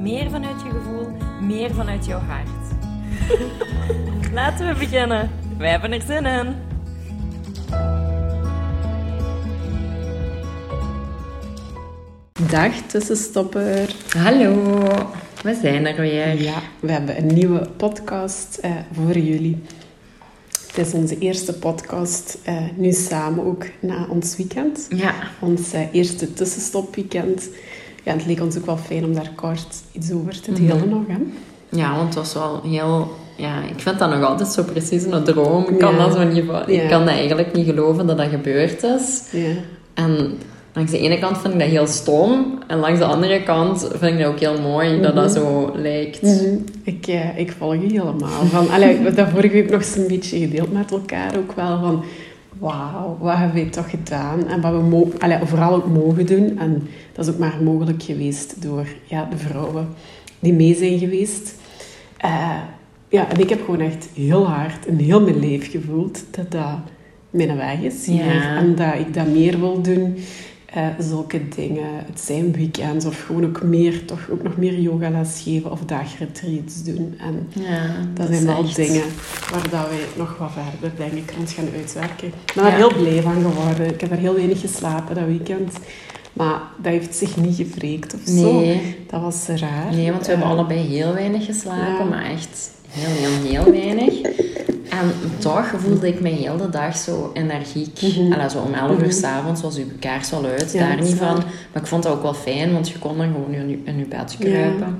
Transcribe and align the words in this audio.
meer 0.00 0.30
vanuit 0.30 0.62
je 0.62 0.70
gevoel, 0.70 1.08
meer 1.40 1.74
vanuit 1.74 2.06
jouw 2.06 2.20
hart. 2.20 2.48
Laten 4.32 4.68
we 4.68 4.78
beginnen. 4.78 5.30
Wij 5.58 5.70
hebben 5.70 5.92
er 5.92 6.00
zin 6.00 6.26
in. 6.26 6.54
Dag 12.50 12.72
tussenstopper. 12.86 13.94
Hallo, 14.16 14.82
we 15.42 15.58
zijn 15.62 15.86
er 15.86 16.00
weer. 16.00 16.42
Ja, 16.42 16.62
we 16.80 16.92
hebben 16.92 17.16
een 17.18 17.34
nieuwe 17.34 17.68
podcast 17.76 18.56
eh, 18.56 18.70
voor 18.92 19.18
jullie. 19.18 19.62
Het 20.66 20.86
is 20.86 20.92
onze 20.92 21.18
eerste 21.18 21.58
podcast, 21.58 22.38
eh, 22.44 22.56
nu 22.76 22.92
samen 22.92 23.44
ook 23.44 23.66
na 23.80 24.06
ons 24.08 24.36
weekend. 24.36 24.86
Ja, 24.88 25.14
Ons 25.40 25.72
eh, 25.72 25.94
eerste 25.94 26.32
tussenstopweekend. 26.32 27.48
Ja, 28.04 28.12
het 28.12 28.26
leek 28.26 28.40
ons 28.40 28.58
ook 28.58 28.66
wel 28.66 28.76
fijn 28.76 29.04
om 29.04 29.14
daar 29.14 29.30
kort 29.34 29.74
iets 29.92 30.12
over 30.12 30.40
te 30.40 30.52
delen 30.52 30.88
nog. 30.88 31.02
Hè? 31.08 31.16
Ja, 31.78 31.96
want 31.96 32.04
het 32.06 32.14
was 32.14 32.34
wel 32.34 32.60
heel... 32.64 33.10
Ja, 33.36 33.62
ik 33.74 33.80
vind 33.80 33.98
dat 33.98 34.10
nog 34.10 34.24
altijd 34.24 34.48
zo 34.48 34.62
precies 34.62 35.04
een 35.04 35.24
droom. 35.24 35.64
Ik 35.68 35.78
kan, 35.78 35.94
Ja. 35.94 36.06
dat 36.06 36.12
zo 36.12 36.24
niet, 36.24 36.44
ik 36.66 36.88
kan 36.88 37.08
eigenlijk 37.08 37.52
niet 37.52 37.66
geloven 37.66 38.06
dat 38.06 38.16
dat 38.16 38.28
gebeurd 38.28 38.82
is. 38.82 39.22
Ja. 39.32 39.48
En 39.94 40.38
langs 40.74 40.90
de 40.90 40.98
ene 40.98 41.18
kant 41.18 41.38
vind 41.38 41.54
ik 41.54 41.60
dat 41.60 41.68
heel 41.68 41.86
stom. 41.86 42.58
En 42.66 42.78
langs 42.78 42.98
de 42.98 43.04
andere 43.04 43.42
kant 43.42 43.88
vind 43.98 44.12
ik 44.12 44.18
dat 44.18 44.26
ook 44.32 44.38
heel 44.38 44.60
mooi 44.60 45.00
dat 45.00 45.14
dat 45.14 45.32
zo 45.32 45.72
lijkt. 45.76 46.22
Mhm. 46.22 46.54
Ik, 46.82 47.06
eh, 47.06 47.38
ik 47.38 47.54
volg 47.58 47.74
je 47.74 47.80
helemaal. 47.80 48.44
Van, 48.50 48.70
allee, 48.70 49.02
dat 49.14 49.28
vorige 49.28 49.52
week 49.54 49.70
nog 49.70 49.84
zo'n 49.84 50.06
beetje 50.06 50.38
gedeeld 50.38 50.72
met 50.72 50.90
elkaar 50.90 51.36
ook 51.36 51.52
wel. 51.52 51.78
Van, 51.80 52.04
wauw, 52.60 53.16
wat 53.20 53.36
hebben 53.36 53.64
we 53.64 53.70
toch 53.70 53.90
gedaan? 53.90 54.46
En 54.48 54.60
wat 54.60 54.72
we 54.72 54.78
mo- 54.80 55.12
allee, 55.18 55.38
vooral 55.44 55.74
ook 55.74 55.86
mogen 55.86 56.26
doen. 56.26 56.58
En 56.58 56.88
dat 57.12 57.26
is 57.26 57.32
ook 57.32 57.38
maar 57.38 57.56
mogelijk 57.64 58.02
geweest 58.02 58.62
door 58.62 58.86
ja, 59.04 59.28
de 59.30 59.36
vrouwen 59.36 59.88
die 60.38 60.52
mee 60.52 60.74
zijn 60.74 60.98
geweest. 60.98 61.54
Eh, 62.16 62.56
ja, 63.08 63.28
en 63.28 63.40
ik 63.40 63.48
heb 63.48 63.64
gewoon 63.64 63.80
echt 63.80 64.08
heel 64.14 64.46
hard 64.46 64.86
in 64.86 64.96
heel 64.98 65.20
mijn 65.20 65.38
leven 65.40 65.70
gevoeld 65.70 66.24
dat 66.30 66.50
dat 66.50 66.78
mijn 67.30 67.56
weg 67.56 67.80
is 67.80 68.06
hier. 68.06 68.24
Ja. 68.34 68.56
En 68.56 68.74
dat 68.74 68.94
ik 68.94 69.14
dat 69.14 69.26
meer 69.26 69.60
wil 69.60 69.80
doen. 69.82 70.16
Eh, 70.74 70.86
zulke 70.98 71.48
dingen. 71.48 71.86
Het 72.06 72.20
zijn 72.20 72.52
weekends 72.52 73.04
of 73.04 73.24
gewoon 73.26 73.44
ook 73.44 73.62
meer, 73.62 74.04
toch 74.04 74.28
ook 74.30 74.42
nog 74.42 74.56
meer 74.56 74.80
yogales 74.80 75.40
geven 75.44 75.70
of 75.70 75.80
dagretreats 75.86 76.82
doen. 76.84 77.14
En 77.18 77.48
Ja, 77.62 77.90
dat, 78.14 78.26
zijn 78.30 78.46
wel 78.46 78.64
echt- 78.64 78.76
dingen 78.76 79.02
waar 79.50 79.62
dat 79.70 79.88
wij 79.88 79.98
nog 80.16 80.36
wat 80.38 80.50
verder, 80.52 80.96
denk 80.96 81.12
ik, 81.12 81.34
rond 81.36 81.50
gaan 81.50 81.68
uitwerken. 81.76 82.26
Ik 82.28 82.52
ben 82.54 82.62
daar 82.64 82.72
Ja. 82.72 82.76
heel 82.88 82.94
blij 83.02 83.22
van 83.22 83.42
geworden. 83.42 83.86
Ik 83.94 84.00
heb 84.00 84.10
er 84.10 84.18
heel 84.18 84.34
weinig 84.34 84.60
geslapen 84.60 85.14
dat 85.14 85.24
weekend. 85.26 85.72
Maar 86.32 86.60
dat 86.82 86.92
heeft 86.92 87.14
zich 87.14 87.36
niet 87.36 87.56
gevreekt 87.56 88.14
of 88.14 88.20
zo. 88.24 88.52
Nee, 88.60 88.96
Dat 89.10 89.20
was 89.20 89.46
raar. 89.46 89.94
nee, 89.94 90.10
want 90.10 90.26
we 90.26 90.30
hebben 90.32 90.48
Eh, 90.48 90.52
allebei 90.54 90.80
heel 90.80 91.12
weinig 91.12 91.44
geslapen, 91.44 92.04
Ja. 92.04 92.10
maar 92.10 92.24
echt 92.30 92.70
heel, 92.88 93.28
heel, 93.28 93.50
heel 93.62 93.72
weinig. 93.72 94.14
En 94.90 95.12
toch 95.38 95.72
voelde 95.76 96.08
ik 96.08 96.20
me 96.20 96.28
heel 96.28 96.56
de 96.56 96.68
dag 96.70 96.96
zo 96.96 97.30
energiek. 97.34 98.00
Allee, 98.32 98.50
zo 98.50 98.58
om 98.58 98.72
11 98.74 98.90
uur 98.90 99.00
Mhm. 99.06 99.10
s'avonds 99.10 99.62
was 99.62 99.76
uw 99.76 99.84
kaars 100.00 100.32
al 100.32 100.44
uit, 100.44 100.72
Ja, 100.72 100.78
daar 100.88 101.02
niet 101.02 101.14
van. 101.14 101.36
Maar 101.72 101.82
ik 101.82 101.86
vond 101.86 102.02
dat 102.02 102.12
ook 102.12 102.22
wel 102.22 102.34
fijn, 102.34 102.72
want 102.72 102.88
je 102.88 102.98
kon 102.98 103.16
dan 103.16 103.26
gewoon 103.32 103.52
in 103.52 103.68
je, 103.68 103.78
in 103.84 103.98
je 103.98 104.04
bed 104.04 104.36
kruipen. 104.38 104.98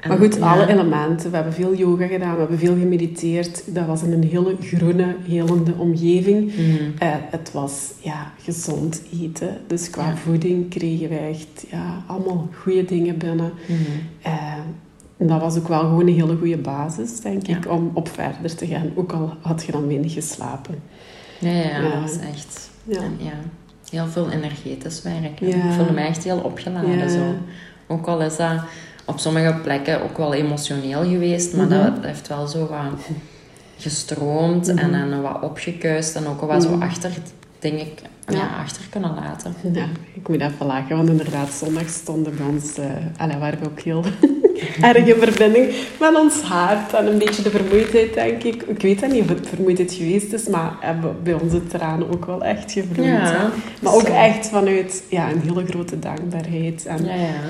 En, 0.00 0.10
Maar 0.10 0.18
goed, 0.18 0.40
alle 0.40 0.66
elementen. 0.66 1.30
We 1.30 1.36
hebben 1.36 1.54
veel 1.54 1.74
yoga 1.74 2.06
gedaan, 2.06 2.32
we 2.32 2.38
hebben 2.38 2.58
veel 2.58 2.76
gemediteerd. 2.78 3.74
Dat 3.74 3.86
was 3.86 4.02
in 4.02 4.12
een 4.12 4.22
hele 4.24 4.56
groene, 4.60 5.16
helende 5.26 5.72
omgeving. 5.78 6.52
Mhm. 6.56 6.74
Eh, 6.98 7.08
het 7.30 7.50
was 7.52 7.92
ja, 8.00 8.32
gezond 8.42 9.02
eten. 9.22 9.56
Dus 9.66 9.90
qua 9.90 10.16
voeding 10.16 10.70
kregen 10.70 11.08
wij 11.08 11.28
echt 11.30 11.64
ja, 11.70 12.02
allemaal 12.06 12.48
goede 12.62 12.84
dingen 12.84 13.18
binnen. 13.18 13.52
Mhm. 13.66 13.80
Eh, 14.22 14.32
en 15.16 15.26
dat 15.26 15.40
was 15.40 15.56
ook 15.58 15.68
wel 15.68 15.78
gewoon 15.80 16.06
een 16.06 16.14
hele 16.14 16.36
goede 16.36 16.56
basis, 16.58 17.20
denk 17.20 17.46
Ja. 17.46 17.56
ik, 17.56 17.70
om 17.70 17.90
op 17.94 18.08
verder 18.08 18.54
te 18.56 18.66
gaan. 18.66 18.90
Ook 18.94 19.12
al 19.12 19.32
had 19.40 19.64
je 19.64 19.72
dan 19.72 19.86
weinig 19.86 20.12
geslapen. 20.12 20.74
Ja, 21.38 21.50
ja, 21.50 21.80
Ja. 21.80 22.00
dat 22.00 22.10
is 22.10 22.18
echt... 22.18 22.70
Ja. 22.84 23.00
Ja, 23.18 23.32
heel 23.90 24.06
veel 24.06 24.30
energetisch 24.30 25.02
werk. 25.02 25.40
Ik 25.40 25.56
voelde 25.76 25.92
me 25.92 26.00
echt 26.00 26.24
heel 26.24 26.38
opgeladen. 26.38 27.10
Zo. 27.10 27.34
Ook 27.86 28.06
al 28.06 28.20
is 28.22 28.36
dat 28.36 28.60
op 29.04 29.18
sommige 29.18 29.54
plekken 29.62 30.02
ook 30.02 30.16
wel 30.16 30.34
emotioneel 30.34 31.02
geweest, 31.04 31.56
maar 31.56 31.66
Mhm. 31.66 31.74
dat 31.84 31.92
heeft 32.04 32.28
wel 32.28 32.46
zo 32.46 32.60
wat 32.66 33.08
gestroomd 33.78 34.66
Mhm. 34.66 34.78
en, 34.78 34.94
en 34.94 35.22
wat 35.22 35.42
opgekuist 35.42 36.16
en 36.16 36.26
ook 36.26 36.40
wel 36.40 36.48
wat 36.48 36.62
zo 36.62 36.70
Mhm. 36.70 36.82
achter 36.82 37.10
ja. 37.60 37.70
Ja. 38.26 38.48
achter 38.62 38.82
kunnen 38.90 39.14
laten. 39.14 39.54
Ja, 39.72 39.86
ik 40.14 40.28
moet 40.28 40.40
even 40.40 40.66
lachen, 40.66 40.96
want 40.96 41.08
inderdaad, 41.08 41.48
zondag 41.50 41.88
stonden 41.88 42.36
bij 42.36 42.46
ons... 42.46 42.78
eh 42.78 42.86
allee, 43.16 43.36
waren 43.36 43.58
we 43.58 43.66
ook 43.70 43.80
heel 43.80 44.04
erg 44.80 45.06
in 45.06 45.20
verbinding 45.20 45.74
met 46.00 46.14
ons 46.14 46.40
hart. 46.40 46.92
En 46.92 47.06
een 47.06 47.18
beetje 47.18 47.42
de 47.42 47.50
vermoeidheid, 47.50 48.14
denk 48.14 48.42
ik. 48.42 48.62
Ik 48.62 48.82
weet 48.82 49.00
dat 49.00 49.10
niet 49.10 49.22
of 49.22 49.28
het 49.28 49.48
vermoeidheid 49.48 49.92
geweest 49.92 50.32
is, 50.32 50.46
maar 50.48 50.76
hebben 50.80 51.16
bij 51.22 51.32
onze 51.32 51.66
tranen 51.66 52.10
ook 52.12 52.24
wel 52.24 52.42
echt 52.42 52.72
gevloeid. 52.72 53.08
hè. 53.08 53.46
Maar 53.80 53.94
ook 53.94 54.06
zo. 54.06 54.12
echt 54.12 54.48
vanuit 54.48 55.02
ja, 55.08 55.30
een 55.30 55.40
hele 55.40 55.64
grote 55.66 55.98
dankbaarheid. 55.98 56.86
En 56.86 57.04
Ja, 57.04 57.14
ja. 57.14 57.40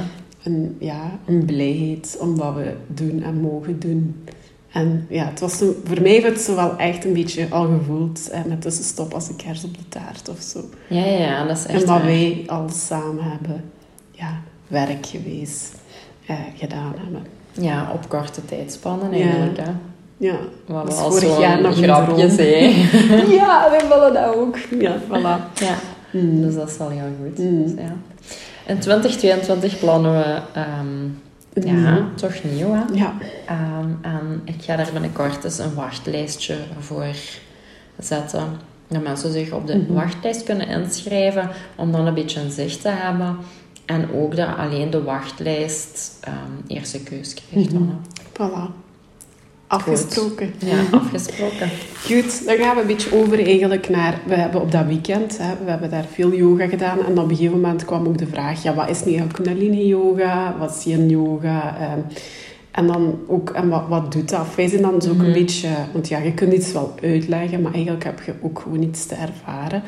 een, 0.42 0.76
ja, 0.78 1.18
een 1.26 1.44
blijheid 1.44 2.16
om 2.20 2.36
wat 2.36 2.54
we 2.54 2.72
doen 2.86 3.22
en 3.22 3.40
mogen 3.40 3.78
doen. 3.78 4.24
En 4.72 5.06
ja, 5.08 5.24
het 5.28 5.40
was 5.40 5.62
voor 5.84 6.02
mij 6.02 6.10
heeft 6.10 6.26
het 6.26 6.40
zo 6.40 6.54
wel 6.54 6.76
echt 6.76 7.04
een 7.04 7.12
beetje 7.12 7.46
al 7.50 7.66
gevoeld 7.78 8.30
eh, 8.30 8.44
met 8.44 8.60
tussenstop 8.60 9.14
als 9.14 9.28
een 9.28 9.36
kers 9.36 9.64
op 9.64 9.74
de 9.74 9.88
taart 9.88 10.28
of 10.28 10.40
zo. 10.40 10.60
Ja, 10.88 11.04
ja, 11.04 11.46
dat 11.46 11.56
is 11.56 11.66
echt 11.66 11.82
en 11.82 11.88
wat 11.88 12.02
wij 12.02 12.42
al 12.46 12.68
samen 12.68 13.24
hebben, 13.24 13.64
ja, 14.10 14.40
werkgeweest 14.68 15.72
gedaan 16.56 16.94
hebben. 16.96 17.22
Ja, 17.52 17.90
op 17.92 18.08
korte 18.08 18.44
tijdspannen 18.44 19.16
Ja. 19.18 19.24
eigenlijk. 19.24 19.56
Hè. 19.58 19.70
Ja, 20.16 20.34
Wat 20.66 20.98
al 20.98 21.10
vorig 21.12 21.38
jaar 21.38 21.60
nog 21.60 21.74
zo'n 21.74 21.82
een 21.84 21.88
grapje 21.88 22.14
droom. 22.14 22.30
zei. 22.30 22.68
ja 23.40 23.68
we 23.70 23.86
willen 23.88 24.12
dat 24.14 24.34
ook. 24.34 24.56
Ja, 24.80 24.96
voilà. 25.08 25.54
ja. 25.60 25.74
Mm. 26.10 26.42
Dus 26.42 26.54
dat 26.54 26.70
is 26.70 26.76
wel 26.76 26.88
heel 26.88 27.08
goed. 27.24 27.38
Mm. 27.38 27.62
Dus, 27.62 27.72
ja. 27.76 27.96
In 28.66 28.78
2022 28.78 29.78
plannen 29.78 30.12
we 30.12 30.40
ehm, 30.52 31.66
ja, 31.66 31.98
toch 32.14 32.34
nieuw. 32.42 32.72
Hè? 32.72 32.82
Ja, 32.92 33.12
Ehm, 33.46 33.88
en 34.02 34.40
ik 34.44 34.54
ga 34.62 34.76
daar 34.76 34.88
binnenkort 34.92 35.44
eens 35.44 35.58
een 35.58 35.74
wachtlijstje 35.74 36.56
voor 36.78 37.04
zetten. 37.98 38.42
Dat 38.88 39.02
mensen 39.02 39.32
zich 39.32 39.52
op 39.52 39.66
de 39.66 39.76
Mhm. 39.76 39.92
wachtlijst 39.92 40.42
kunnen 40.44 40.68
inschrijven 40.68 41.50
om 41.76 41.92
dan 41.92 42.06
een 42.06 42.14
beetje 42.14 42.40
een 42.40 42.50
zicht 42.50 42.80
te 42.80 42.88
hebben. 42.88 43.36
En 43.86 44.08
ook 44.14 44.36
dat 44.36 44.56
alleen 44.56 44.90
de 44.90 45.02
wachtlijst 45.02 46.18
ehm, 46.20 46.34
eerste 46.66 47.02
keus 47.02 47.34
krijgt. 47.34 47.72
Hè. 47.72 47.78
voilà. 48.32 48.82
Afgesproken. 49.66 50.54
Ja, 50.58 50.98
afgesproken. 50.98 51.70
Goed, 52.08 52.46
dan 52.46 52.56
gaan 52.56 52.74
we 52.74 52.80
een 52.80 52.86
beetje 52.86 53.14
over 53.16 53.44
eigenlijk 53.46 53.88
naar... 53.88 54.20
We 54.26 54.34
hebben 54.34 54.60
op 54.60 54.70
dat 54.72 54.86
weekend, 54.86 55.38
hè, 55.38 55.54
we 55.64 55.70
hebben 55.70 55.90
daar 55.90 56.04
veel 56.12 56.34
yoga 56.34 56.66
gedaan. 56.66 56.98
En 57.06 57.18
op 57.18 57.30
een 57.30 57.36
gegeven 57.36 57.60
moment 57.60 57.84
kwam 57.84 58.06
ook 58.06 58.18
de 58.18 58.26
vraag... 58.26 58.62
Ja, 58.62 58.74
wat 58.74 58.88
is 58.90 59.04
nu 59.04 59.22
kundalini 59.32 59.86
yoga? 59.86 60.54
Wat 60.58 60.74
is 60.76 60.84
yin 60.84 61.08
yoga? 61.08 61.76
Ehm, 61.80 61.98
en 62.70 62.86
dan 62.86 63.18
ook... 63.26 63.50
En 63.50 63.68
wat, 63.68 63.82
wat 63.88 64.12
doet 64.12 64.28
dat? 64.28 64.46
Wij 64.56 64.68
zijn 64.68 64.82
dan 64.82 65.02
zo 65.02 65.10
ook 65.10 65.18
een 65.18 65.24
Mhm. 65.24 65.32
beetje... 65.32 65.68
Want 65.92 66.08
ja, 66.08 66.18
je 66.18 66.32
kunt 66.34 66.52
iets 66.52 66.72
wel 66.72 66.94
uitleggen, 67.02 67.62
maar 67.62 67.72
eigenlijk 67.72 68.04
heb 68.04 68.22
je 68.26 68.34
ook 68.40 68.58
gewoon 68.58 68.82
iets 68.82 69.06
te 69.06 69.14
ervaren. 69.14 69.82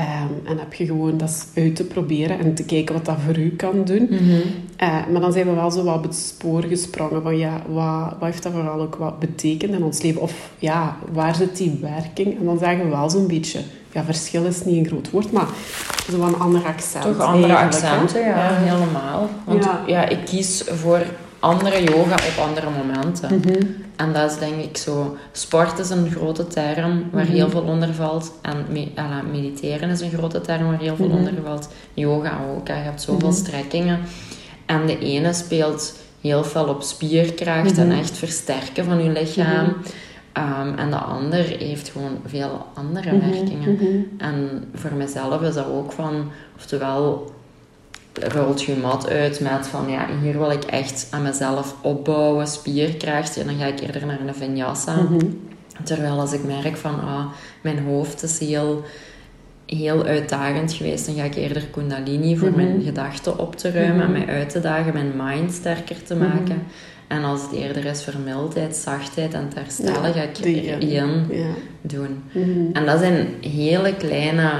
Ehm, 0.00 0.46
en 0.50 0.58
heb 0.58 0.74
je 0.74 0.86
gewoon 0.86 1.18
dat 1.18 1.28
eens 1.28 1.46
uit 1.54 1.76
te 1.76 1.84
proberen 1.84 2.38
en 2.38 2.54
te 2.54 2.64
kijken 2.64 2.94
wat 2.94 3.04
dat 3.04 3.16
voor 3.26 3.38
u 3.38 3.56
kan 3.56 3.84
doen. 3.84 4.06
Mhm. 4.10 4.40
Eh, 4.76 5.06
maar 5.12 5.20
dan 5.20 5.32
zijn 5.32 5.46
we 5.46 5.54
wel 5.54 5.70
zo 5.70 5.84
wat 5.84 5.96
op 5.96 6.02
het 6.02 6.14
spoor 6.14 6.62
gesprongen 6.62 7.22
van 7.22 7.36
ja, 7.36 7.62
wat, 7.68 8.14
wat 8.18 8.28
heeft 8.30 8.42
dat 8.42 8.52
vooral 8.52 8.80
ook 8.80 8.94
wat 8.94 9.18
betekend 9.18 9.72
in 9.72 9.82
ons 9.82 10.02
leven? 10.02 10.20
Of 10.20 10.50
ja, 10.58 10.96
waar 11.12 11.34
zit 11.34 11.56
die 11.56 11.78
werking? 11.80 12.38
En 12.38 12.44
dan 12.44 12.58
zeggen 12.58 12.84
we 12.84 12.90
wel 12.90 13.10
zo'n 13.10 13.26
beetje, 13.26 13.60
ja, 13.92 14.04
verschil 14.04 14.44
is 14.44 14.64
niet 14.64 14.76
een 14.76 14.86
groot 14.86 15.10
woord, 15.10 15.32
maar 15.32 15.48
zo 16.10 16.22
een 16.22 16.38
ander 16.38 16.64
accent. 16.64 17.04
Toch 17.04 17.18
andere 17.20 17.56
accenten, 17.56 18.20
ja, 18.20 18.54
helemaal. 18.54 19.28
Want 19.44 19.64
Ja. 19.64 19.82
ja. 19.86 20.08
ik 20.08 20.24
kies 20.24 20.62
voor 20.66 21.02
andere 21.40 21.82
yoga 21.84 22.14
op 22.14 22.44
andere 22.48 22.66
momenten. 22.70 23.34
Mhm. 23.38 23.62
En 23.96 24.12
dat 24.12 24.30
is 24.30 24.38
denk 24.38 24.54
ik 24.64 24.76
zo... 24.76 25.16
Sport 25.32 25.78
is 25.78 25.90
een 25.90 26.10
grote 26.10 26.46
term 26.46 27.04
waar 27.12 27.24
Mhm. 27.24 27.32
heel 27.32 27.50
veel 27.50 27.62
onder 27.62 27.94
valt. 27.94 28.32
En 28.42 28.64
me- 28.70 28.88
ala, 28.94 29.22
mediteren 29.32 29.88
is 29.90 30.00
een 30.00 30.10
grote 30.10 30.40
term 30.40 30.66
waar 30.66 30.78
heel 30.80 30.96
veel 30.96 31.06
Mhm. 31.08 31.16
onder 31.16 31.32
valt. 31.44 31.68
Yoga 31.94 32.38
ook. 32.56 32.66
Je 32.66 32.72
hebt 32.72 33.02
zoveel 33.02 33.32
strekkingen. 33.32 33.98
En 34.66 34.86
de 34.86 34.98
ene 34.98 35.32
speelt 35.32 35.94
heel 36.20 36.44
veel 36.44 36.64
op 36.64 36.82
spierkracht 36.82 37.78
en 37.78 37.92
echt 37.92 38.16
versterken 38.18 38.84
van 38.84 39.04
je 39.04 39.10
lichaam. 39.10 39.72
Ehm, 40.32 40.78
en 40.78 40.90
de 40.90 40.96
ander 40.96 41.44
heeft 41.44 41.88
gewoon 41.88 42.18
veel 42.26 42.66
andere 42.74 43.18
werkingen. 43.18 43.78
En 44.18 44.64
voor 44.74 44.92
mezelf 44.96 45.42
is 45.42 45.54
dat 45.54 45.66
ook 45.66 45.92
van, 45.92 46.30
oftewel 46.56 47.30
rolt 48.12 48.62
je 48.62 48.76
mat 48.76 49.08
uit 49.08 49.40
met 49.40 49.66
van 49.66 49.88
ja, 49.88 50.06
hier 50.22 50.38
wil 50.38 50.50
ik 50.50 50.64
echt 50.64 51.06
aan 51.10 51.22
mezelf 51.22 51.74
opbouwen, 51.82 52.46
spierkracht. 52.46 53.38
En 53.38 53.46
dan 53.46 53.58
ga 53.58 53.66
ik 53.66 53.80
eerder 53.80 54.06
naar 54.06 54.20
een 54.20 54.34
vinyasa. 54.34 55.06
Terwijl 55.84 56.20
als 56.20 56.32
ik 56.32 56.44
merk 56.44 56.76
van 56.76 57.00
ah, 57.00 57.24
mijn 57.62 57.78
hoofd 57.78 58.22
is 58.22 58.38
heel, 58.38 58.84
heel 59.66 60.04
uitdagend 60.04 60.72
geweest, 60.72 61.06
dan 61.06 61.14
ga 61.14 61.24
ik 61.24 61.34
eerder 61.34 61.66
kundalini 61.70 62.36
voor 62.36 62.52
mijn 62.56 62.82
gedachten 62.82 63.38
op 63.38 63.56
te 63.56 63.70
ruimen 63.70 64.04
en 64.04 64.12
mij 64.12 64.26
uit 64.26 64.50
te 64.50 64.60
dagen, 64.60 64.92
mijn 64.92 65.12
mind 65.16 65.52
sterker 65.52 66.02
te 66.02 66.16
maken. 66.16 66.62
En 67.08 67.24
als 67.24 67.42
het 67.42 67.52
eerder 67.52 67.84
is 67.84 68.02
vermildheid, 68.02 68.76
zachtheid 68.76 69.34
en 69.34 69.48
te 69.48 69.58
herstellen, 69.58 70.12
ga 70.14 70.22
ik 70.22 70.36
yin 70.82 71.26
doen. 71.80 72.22
En 72.72 72.86
dat 72.86 72.98
zijn 72.98 73.28
hele 73.40 73.96
kleine 73.96 74.50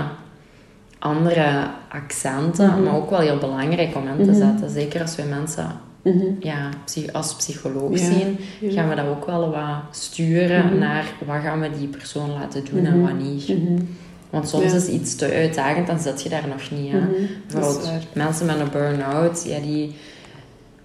andere 1.00 1.66
accenten, 1.88 2.82
maar 2.82 2.96
ook 2.96 3.10
wel 3.10 3.18
heel 3.18 3.38
belangrijk 3.38 3.96
om 3.96 4.08
in 4.18 4.26
te 4.26 4.34
zetten. 4.34 4.70
Zeker 4.70 5.00
als 5.00 5.16
wij 5.16 5.26
mensen 5.26 5.66
ja, 6.40 6.68
als 7.12 7.34
psycholoog 7.34 7.98
zien, 7.98 8.38
gaan 8.60 8.88
we 8.88 8.94
dat 8.94 9.06
ook 9.06 9.26
wel 9.26 9.50
wat 9.50 9.82
sturen 9.90 10.78
naar 10.78 11.04
wat 11.26 11.42
gaan 11.42 11.60
we 11.60 11.70
die 11.78 11.88
persoon 11.88 12.32
laten 12.32 12.64
doen 12.70 12.86
en 12.86 13.02
wat 13.02 13.18
niet. 13.18 13.52
Want 14.30 14.48
soms 14.48 14.72
is 14.72 14.86
iets 14.86 15.16
te 15.16 15.32
uitdagend, 15.32 15.86
dan 15.86 15.98
zit 15.98 16.22
je 16.22 16.28
daar 16.28 16.48
nog 16.48 16.70
niet. 16.70 16.92
Hè? 16.92 17.00
Bijvoorbeeld 17.46 18.14
mensen 18.14 18.46
met 18.46 18.60
een 18.60 18.70
burn-out, 18.72 19.44
ja, 19.46 19.58
die 19.58 19.94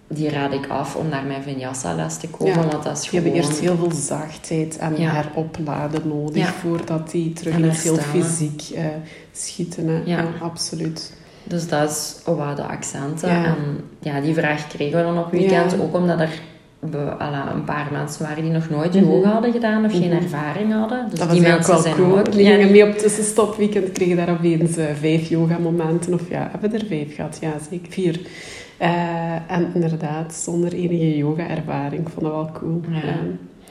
die 0.07 0.30
raad 0.30 0.54
ik 0.54 0.68
af 0.68 0.96
om 0.96 1.10
naar 1.10 1.25
mijn 1.25 1.44
vinyasa-les 1.44 2.18
te 2.18 2.28
komen. 2.28 2.56
Want 2.56 2.84
dat 2.84 2.98
is 2.98 3.07
gewoon... 3.07 3.25
Je 3.25 3.31
hebt 3.31 3.46
eerst 3.46 3.60
heel 3.60 3.75
veel 3.75 3.92
zachtheid 3.92 4.78
en 4.78 4.96
heropladen 4.96 6.07
nodig 6.07 6.48
voordat 6.48 7.12
die 7.12 7.34
terug 7.34 7.57
iets 7.57 7.84
heel 7.84 7.98
fysiek 7.98 8.63
uh, 8.74 8.86
schieten. 9.31 9.88
Hè. 9.88 10.02
Ja. 10.06 10.28
absoluut. 10.42 11.13
Dus 11.44 11.68
dat 11.68 11.90
is 11.90 12.16
oh, 12.25 12.48
wat 12.48 12.57
de 12.57 12.63
accenten. 12.63 13.30
En 13.30 13.56
ja, 14.00 14.22
die 14.22 14.34
vraag 14.34 14.68
kregen 14.68 14.98
we 14.98 15.04
dan 15.04 15.19
op 15.19 15.31
weekend. 15.31 15.80
Ook 15.80 15.96
omdat 15.96 16.19
er 16.19 16.42
een 16.92 17.63
paar 17.66 17.88
mensen 17.92 18.25
waren 18.25 18.44
die 18.44 18.52
nog 18.52 18.69
nooit 18.69 18.94
mhm. 18.94 19.04
yoga 19.04 19.30
hadden 19.30 19.52
gedaan 19.52 19.86
of 19.86 19.92
geen 19.92 20.13
mhm. 20.13 20.24
ervaring 20.24 20.74
hadden. 20.74 21.10
Dus 21.10 21.19
dat 21.19 21.31
die 21.31 21.42
was 21.42 21.50
mensen 21.50 21.74
wel 21.74 21.81
zijn 21.81 21.96
cool. 21.96 22.18
ook... 22.18 22.31
Die 22.31 22.46
gingen 22.46 22.72
mee 22.72 22.88
op 22.88 22.98
tussenstopweekend, 22.98 23.92
kregen 23.92 24.16
daar 24.16 24.30
opeens 24.30 24.78
uh, 24.78 24.86
vijf 25.00 25.30
yogamomenten. 25.30 26.13
Of 26.13 26.30
ja, 26.30 26.48
hebben 26.52 26.72
we 26.72 26.78
er 26.78 26.86
vijf 26.86 27.16
gehad? 27.16 27.38
Ja, 27.42 27.54
zeker. 27.69 27.92
Vier. 27.92 28.19
Uh, 28.81 29.51
en 29.51 29.72
inderdaad, 29.74 30.33
zonder 30.33 30.74
enige 30.74 31.18
yoga-ervaring. 31.18 32.01
Ik 32.01 32.10
vond 32.10 32.25
dat 32.25 32.36
wel 32.36 32.50
cool. 32.54 32.81
Ja. 32.89 33.01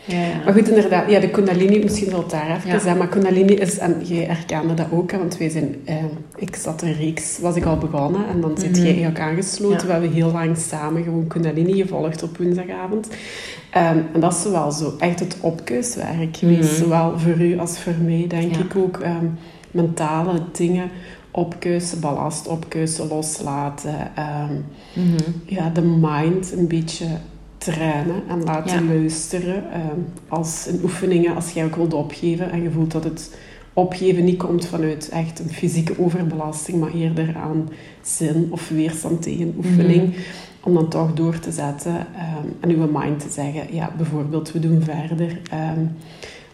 Ja, 0.07 0.21
ja. 0.27 0.45
Maar 0.45 0.55
goed, 0.55 0.69
inderdaad, 0.69 1.11
ja, 1.11 1.21
de 1.21 1.31
Kundalini, 1.31 1.83
misschien 1.83 2.11
wel 2.11 2.27
daar 2.29 2.57
even 2.57 2.81
zijn, 2.81 2.97
maar 2.97 3.09
Kundalini 3.09 3.55
is, 3.55 3.79
en 3.79 3.97
jij 4.03 4.25
herkende 4.25 4.75
dat 4.75 4.87
ook, 4.91 5.13
want 5.13 5.39
wij 5.39 5.49
zijn, 5.49 5.77
uh, 5.89 5.95
ik 6.37 6.57
zat 6.57 6.83
een 6.83 6.93
reeks, 6.93 7.39
was 7.39 7.57
ik 7.57 7.65
al 7.65 7.79
begonnen, 7.79 8.29
en 8.29 8.41
dan 8.41 8.59
zit 8.59 8.77
mm 8.77 8.85
-hmm. 8.85 8.95
jij 8.95 9.09
ook 9.09 9.19
aangesloten. 9.19 9.87
We 9.87 9.93
hebben 9.93 10.13
heel 10.13 10.33
lang 10.33 10.57
samen 10.57 11.03
gewoon 11.03 11.27
Kundalini 11.27 11.73
gevolgd 11.73 12.23
op 12.23 12.37
woensdagavond. 12.37 13.07
Um, 13.07 14.07
en 14.13 14.21
dat 14.21 14.33
is 14.33 14.51
wel 14.51 14.71
zo 14.71 14.95
echt 14.99 15.21
het 15.21 15.37
opkeuswerk 15.41 16.37
geweest, 16.37 16.61
mm 16.61 16.69
-hmm. 16.69 16.77
zowel 16.77 17.19
voor 17.19 17.41
u 17.41 17.59
als 17.59 17.79
voor 17.79 17.95
mij, 18.05 18.25
denk 18.29 18.57
ik 18.57 18.77
ook. 18.77 18.99
Um, 18.99 19.39
mentale 19.71 20.41
dingen 20.53 20.91
opkeuzen, 21.35 22.01
ballast 22.01 22.49
opkeuzen, 22.49 23.09
loslaten. 23.09 23.95
Um, 24.19 24.65
mm 24.95 25.17
-hmm. 25.17 25.35
Ja, 25.47 25.69
de 25.69 25.83
mind 25.83 26.53
een 26.53 26.67
beetje 26.67 27.07
trainen 27.59 28.23
en 28.29 28.43
laten 28.45 28.87
luisteren. 28.87 29.55
Um, 29.55 30.07
als 30.29 30.67
in 30.67 30.81
oefeningen, 30.83 31.35
als 31.35 31.53
jij 31.53 31.65
ook 31.65 31.77
wilt 31.77 31.95
opgeven 31.95 32.51
en 32.51 32.63
je 32.63 32.71
voelt 32.71 32.93
dat 32.93 33.05
het 33.05 33.37
opgeven 33.73 34.25
niet 34.25 34.39
komt 34.39 34.67
vanuit 34.67 35.09
echt 35.09 35.39
een 35.39 35.51
fysieke 35.51 35.99
overbelasting, 35.99 36.81
maar 36.81 36.93
eerder 36.93 37.37
aan 37.37 37.69
zin 38.03 38.47
of 38.51 38.69
weerstand 38.69 39.23
tegen 39.23 39.55
oefening. 39.57 40.03
Mm 40.03 40.13
-hmm. 40.13 40.23
Om 40.61 40.75
dan 40.75 40.89
toch 40.89 41.13
door 41.13 41.39
te 41.39 41.53
zetten 41.53 41.95
um, 41.95 42.57
en 42.61 42.71
uw 42.71 42.89
mind 42.93 43.21
te 43.21 43.31
zeggen, 43.31 43.75
ja, 43.75 43.93
bijvoorbeeld, 43.97 44.53
we 44.53 44.59
doen 44.59 44.83
verder. 44.83 45.41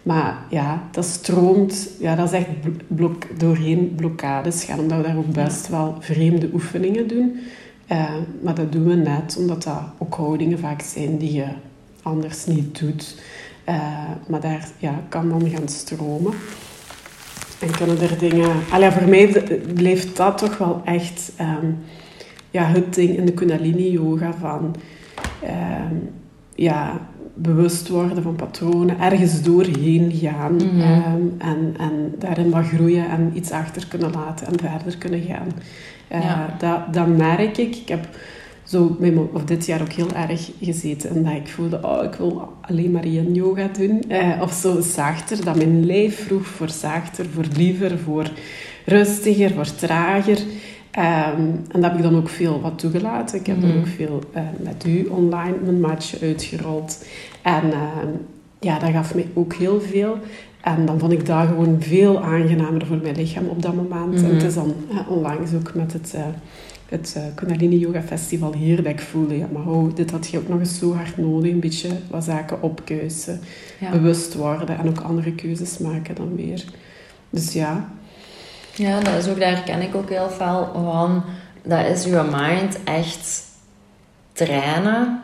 Maar 0.02 0.38
ja, 0.48 0.82
dat 0.90 1.04
stroomt, 1.04 1.90
ja, 1.98 2.14
dat 2.14 2.32
is 2.32 2.38
echt 2.38 2.48
blok, 2.86 3.38
doorheen 3.38 3.94
blokkades 3.96 4.64
gaan, 4.64 4.78
omdat 4.78 4.96
we 4.96 5.04
daar 5.04 5.16
ook 5.16 5.32
best 5.32 5.68
wel 5.68 5.96
vreemde 5.98 6.50
oefeningen 6.52 7.08
doen. 7.08 7.40
Uh, 7.92 8.14
maar 8.42 8.54
dat 8.54 8.72
doen 8.72 8.84
we 8.84 8.94
net 8.94 9.36
omdat 9.38 9.62
dat 9.62 9.82
ook 9.98 10.14
houdingen 10.14 10.58
vaak 10.58 10.80
zijn 10.80 11.18
die 11.18 11.32
je 11.32 11.46
anders 12.02 12.46
niet 12.46 12.78
doet. 12.78 13.22
Uh, 13.68 13.76
maar 14.28 14.40
daar 14.40 14.68
ja, 14.78 15.02
kan 15.08 15.28
dan 15.28 15.50
gaan 15.50 15.68
stromen. 15.68 16.32
En 17.60 17.70
kunnen 17.70 18.00
er 18.00 18.18
dingen... 18.18 18.50
Allee, 18.70 18.90
voor 18.90 19.08
mij 19.08 19.42
bleef 19.74 20.12
dat 20.12 20.38
toch 20.38 20.58
wel 20.58 20.82
echt 20.84 21.32
um, 21.40 21.78
ja, 22.50 22.64
het 22.64 22.94
ding 22.94 23.16
in 23.16 23.26
de 23.26 23.32
Kundalini-yoga 23.32 24.34
van... 24.40 24.74
Um, 25.44 26.10
ja, 26.54 27.08
bewust 27.42 27.88
worden 27.88 28.22
van 28.22 28.36
patronen, 28.36 29.00
ergens 29.00 29.42
doorheen 29.42 30.12
gaan 30.12 30.54
mhm. 30.54 30.80
ehm, 30.80 31.22
en, 31.38 31.74
en 31.78 32.14
daarin 32.18 32.50
wat 32.50 32.66
groeien 32.66 33.08
en 33.08 33.32
iets 33.34 33.50
achter 33.50 33.86
kunnen 33.86 34.10
laten 34.10 34.46
en 34.46 34.58
verder 34.58 34.98
kunnen 34.98 35.22
gaan. 35.22 35.48
Uh, 36.12 36.44
dat, 36.58 36.94
dat 36.94 37.06
merk 37.06 37.58
ik. 37.58 37.76
Ik 37.76 37.88
heb 37.88 38.08
zo 38.62 38.98
of 39.32 39.44
dit 39.44 39.66
jaar 39.66 39.80
ook 39.80 39.92
heel 39.92 40.12
erg 40.14 40.50
gezeten 40.60 41.10
en 41.10 41.22
dat 41.22 41.32
ik 41.32 41.48
voelde, 41.48 41.80
oh, 41.82 42.04
ik 42.04 42.14
wil 42.14 42.52
alleen 42.60 42.90
maar 42.90 43.06
yin 43.06 43.34
yoga 43.34 43.68
doen. 43.78 44.02
Uh, 44.08 44.38
of 44.40 44.52
zo 44.52 44.80
zachter, 44.80 45.44
dat 45.44 45.56
mijn 45.56 45.86
lijf 45.86 46.24
vroeg 46.26 46.46
voor 46.46 46.70
zachter, 46.70 47.26
voor 47.34 47.44
liever, 47.56 47.98
voor 47.98 48.30
rustiger, 48.84 49.50
voor 49.50 49.74
trager. 49.74 50.38
Um, 50.98 51.64
en 51.68 51.80
dat 51.80 51.82
heb 51.82 51.96
ik 51.96 52.02
dan 52.02 52.16
ook 52.16 52.28
veel 52.28 52.60
wat 52.60 52.78
toegelaten. 52.78 53.38
Ik 53.38 53.46
heb 53.46 53.56
mm 53.56 53.62
dan 53.62 53.78
ook 53.78 53.86
veel 53.86 54.20
uh, 54.36 54.42
met 54.60 54.86
u 54.86 55.06
online 55.06 55.56
mijn 55.64 55.80
matje 55.80 56.18
uitgerold. 56.20 57.04
En 57.42 57.66
uh, 57.66 57.86
ja, 58.60 58.78
dat 58.78 58.90
gaf 58.90 59.14
mij 59.14 59.28
ook 59.34 59.54
heel 59.54 59.80
veel. 59.80 60.18
En 60.60 60.86
dan 60.86 60.98
vond 60.98 61.12
ik 61.12 61.26
dat 61.26 61.46
gewoon 61.46 61.76
veel 61.82 62.22
aangenamer 62.22 62.86
voor 62.86 62.98
mijn 63.02 63.16
lichaam 63.16 63.46
op 63.46 63.62
dat 63.62 63.74
moment. 63.74 64.14
En 64.14 64.24
het 64.24 64.36
mhm. 64.36 64.46
is 64.46 64.54
dan 64.54 64.74
uh, 64.92 65.10
onlangs 65.10 65.54
ook 65.54 65.74
met 65.74 65.92
het, 65.92 66.12
uh, 66.16 66.20
het 66.88 67.20
Kundalini 67.34 67.78
Yoga 67.78 68.02
Festival 68.02 68.54
hier 68.54 68.76
dat 68.76 68.92
ik 68.92 69.00
voelde, 69.00 69.38
ja, 69.38 69.46
maar 69.52 69.66
oh, 69.66 69.94
dit 69.94 70.10
had 70.10 70.28
je 70.28 70.38
ook 70.38 70.48
nog 70.48 70.58
eens 70.58 70.78
zo 70.78 70.94
hard 70.94 71.16
nodig. 71.16 71.50
Een 71.50 71.60
beetje 71.60 71.88
wat 72.10 72.24
zaken 72.24 72.62
opkeuzen, 72.62 73.40
ja. 73.80 73.90
bewust 73.90 74.34
worden 74.34 74.78
en 74.78 74.88
ook 74.88 75.00
andere 75.00 75.32
keuzes 75.32 75.78
maken 75.78 76.14
dan 76.14 76.36
weer. 76.36 76.64
Dus 77.30 77.52
ja, 77.52 77.88
ja, 78.74 79.00
dat 79.00 79.14
is 79.14 79.28
ook, 79.28 79.40
daar 79.40 79.62
ken 79.62 79.82
ik 79.82 79.94
ook 79.94 80.08
heel 80.08 80.30
veel 80.30 80.70
van. 80.72 81.24
Dat 81.62 81.86
is 81.86 82.04
je 82.04 82.28
mind 82.32 82.78
echt 82.84 83.42
trainen 84.32 85.20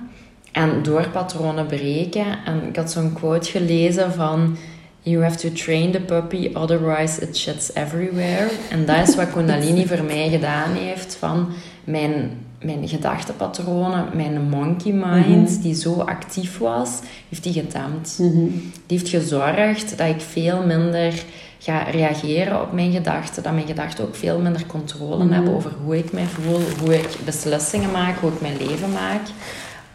en 0.53 0.83
door 0.83 1.09
patronen 1.09 1.67
breken. 1.67 2.27
En 2.45 2.63
ik 2.69 2.77
had 2.77 2.91
zo'n 2.91 3.13
quote 3.13 3.51
gelezen 3.51 4.13
van... 4.13 4.57
You 5.01 5.23
have 5.23 5.37
to 5.37 5.53
train 5.53 5.93
the 5.93 6.01
puppy, 6.01 6.51
otherwise 6.55 7.21
it 7.21 7.37
shits 7.37 7.75
everywhere. 7.75 8.49
En 8.71 8.87
dat 8.87 9.09
is 9.09 9.17
wat 9.17 9.33
Kundalini 9.33 9.87
voor 9.91 10.05
mij 10.05 10.29
gedaan 10.29 10.73
heeft. 10.73 11.15
Van 11.15 11.49
mijn, 11.85 12.31
mijn 12.61 12.89
gedachtenpatronen, 12.89 14.09
mijn 14.15 14.49
monkey 14.49 14.93
mind, 14.93 15.51
mhm. 15.51 15.61
die 15.61 15.75
zo 15.75 16.01
actief 16.01 16.59
was, 16.59 17.01
heeft 17.29 17.43
die 17.43 17.53
getemd. 17.53 18.17
Mhm. 18.19 18.45
Die 18.87 18.99
heeft 18.99 19.09
gezorgd 19.09 19.99
dat 19.99 20.09
ik 20.09 20.21
veel 20.21 20.63
minder 20.67 21.25
ga 21.59 21.83
reageren 21.83 22.63
op 22.63 22.73
mijn 22.73 22.93
gedachten, 22.93 23.43
dat 23.43 23.53
mijn 23.53 23.67
gedachten 23.67 24.05
ook 24.05 24.15
veel 24.15 24.39
minder 24.39 24.67
controle 24.67 25.25
mm 25.25 25.33
hebben 25.33 25.55
over 25.55 25.73
hoe 25.85 25.99
ik 25.99 26.13
mij 26.13 26.27
voel, 26.27 26.61
hoe 26.81 26.95
ik 26.95 27.17
beslissingen 27.25 27.91
maak, 27.91 28.19
hoe 28.19 28.33
ik 28.33 28.41
mijn 28.41 28.57
leven 28.57 28.93
maak. 28.93 29.23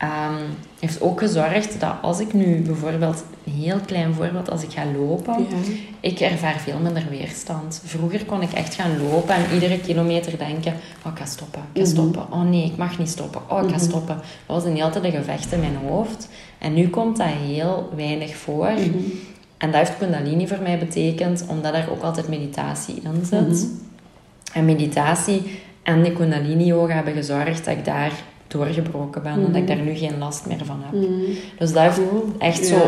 Um, 0.04 0.58
heeft 0.80 1.02
ook 1.02 1.20
gezorgd 1.20 1.80
dat 1.80 1.94
als 2.02 2.20
ik 2.20 2.34
nu 2.34 2.62
bijvoorbeeld, 2.62 3.24
een 3.46 3.52
heel 3.52 3.80
klein 3.86 4.14
voorbeeld, 4.14 4.50
als 4.50 4.64
ik 4.64 4.72
ga 4.72 4.86
lopen, 4.86 5.46
ik 6.00 6.20
ervaar 6.20 6.60
veel 6.60 6.80
minder 6.80 7.06
weerstand. 7.10 7.82
Vroeger 7.86 8.26
kon 8.26 8.42
ik 8.42 8.52
echt 8.52 8.74
gaan 8.74 9.02
lopen 9.02 9.36
en 9.36 9.54
iedere 9.54 9.80
kilometer 9.80 10.38
denken, 10.38 10.74
oh 11.06 11.12
ik 11.12 11.18
ga 11.18 11.26
stoppen, 11.26 11.62
ik 11.74 11.82
ga 11.82 11.88
mhm. 11.88 11.92
stoppen. 11.92 12.32
Oh 12.32 12.42
nee, 12.42 12.66
ik 12.66 12.78
mag 12.78 13.00
niet 13.00 13.10
stoppen, 13.10 13.42
oh 13.50 13.64
ik 13.64 13.70
ga 13.70 13.76
mhm. 13.76 13.86
stoppen. 13.86 14.16
Dat 14.16 14.56
was 14.56 14.66
een 14.66 14.76
hele 14.76 14.90
tijd 14.90 15.04
een 15.04 15.12
gevecht 15.12 15.52
in 15.52 15.60
mijn 15.60 15.78
hoofd. 15.88 16.30
En 16.58 16.74
nu 16.74 16.90
komt 16.90 17.18
dat 17.18 17.28
heel 17.28 17.90
weinig 17.96 18.36
voor. 18.36 18.72
Mhm. 18.72 18.98
En 19.62 19.72
dat 19.72 19.80
heeft 19.80 19.98
Kundalini 19.98 20.48
voor 20.48 20.62
mij 20.62 20.78
betekend, 20.80 21.46
omdat 21.48 21.74
er 21.74 21.88
ook 21.92 22.02
altijd 22.02 22.28
meditatie 22.28 23.02
in 23.04 23.26
zit. 23.26 23.48
Mhm. 23.48 23.66
En 24.54 24.66
meditatie 24.66 25.60
en 25.84 26.04
de 26.04 26.14
Kundalini-yoga 26.14 26.94
hebben 26.94 27.14
gezorgd 27.14 27.66
dat 27.66 27.78
ik 27.78 27.86
daar 27.86 28.12
doorgebroken 28.48 29.24
ben 29.24 29.32
en 29.32 29.42
dat 29.42 29.56
ik 29.56 29.68
mhm. 29.68 29.76
daar 29.76 29.86
nu 29.86 29.96
geen 29.96 30.18
last 30.18 30.46
meer 30.46 30.66
van 30.66 30.82
heb. 30.84 31.02
Mhm. 31.02 31.32
Dus 31.58 31.74
dat 31.74 31.84
heeft 31.84 32.02
echt 32.38 32.66
zo 32.66 32.80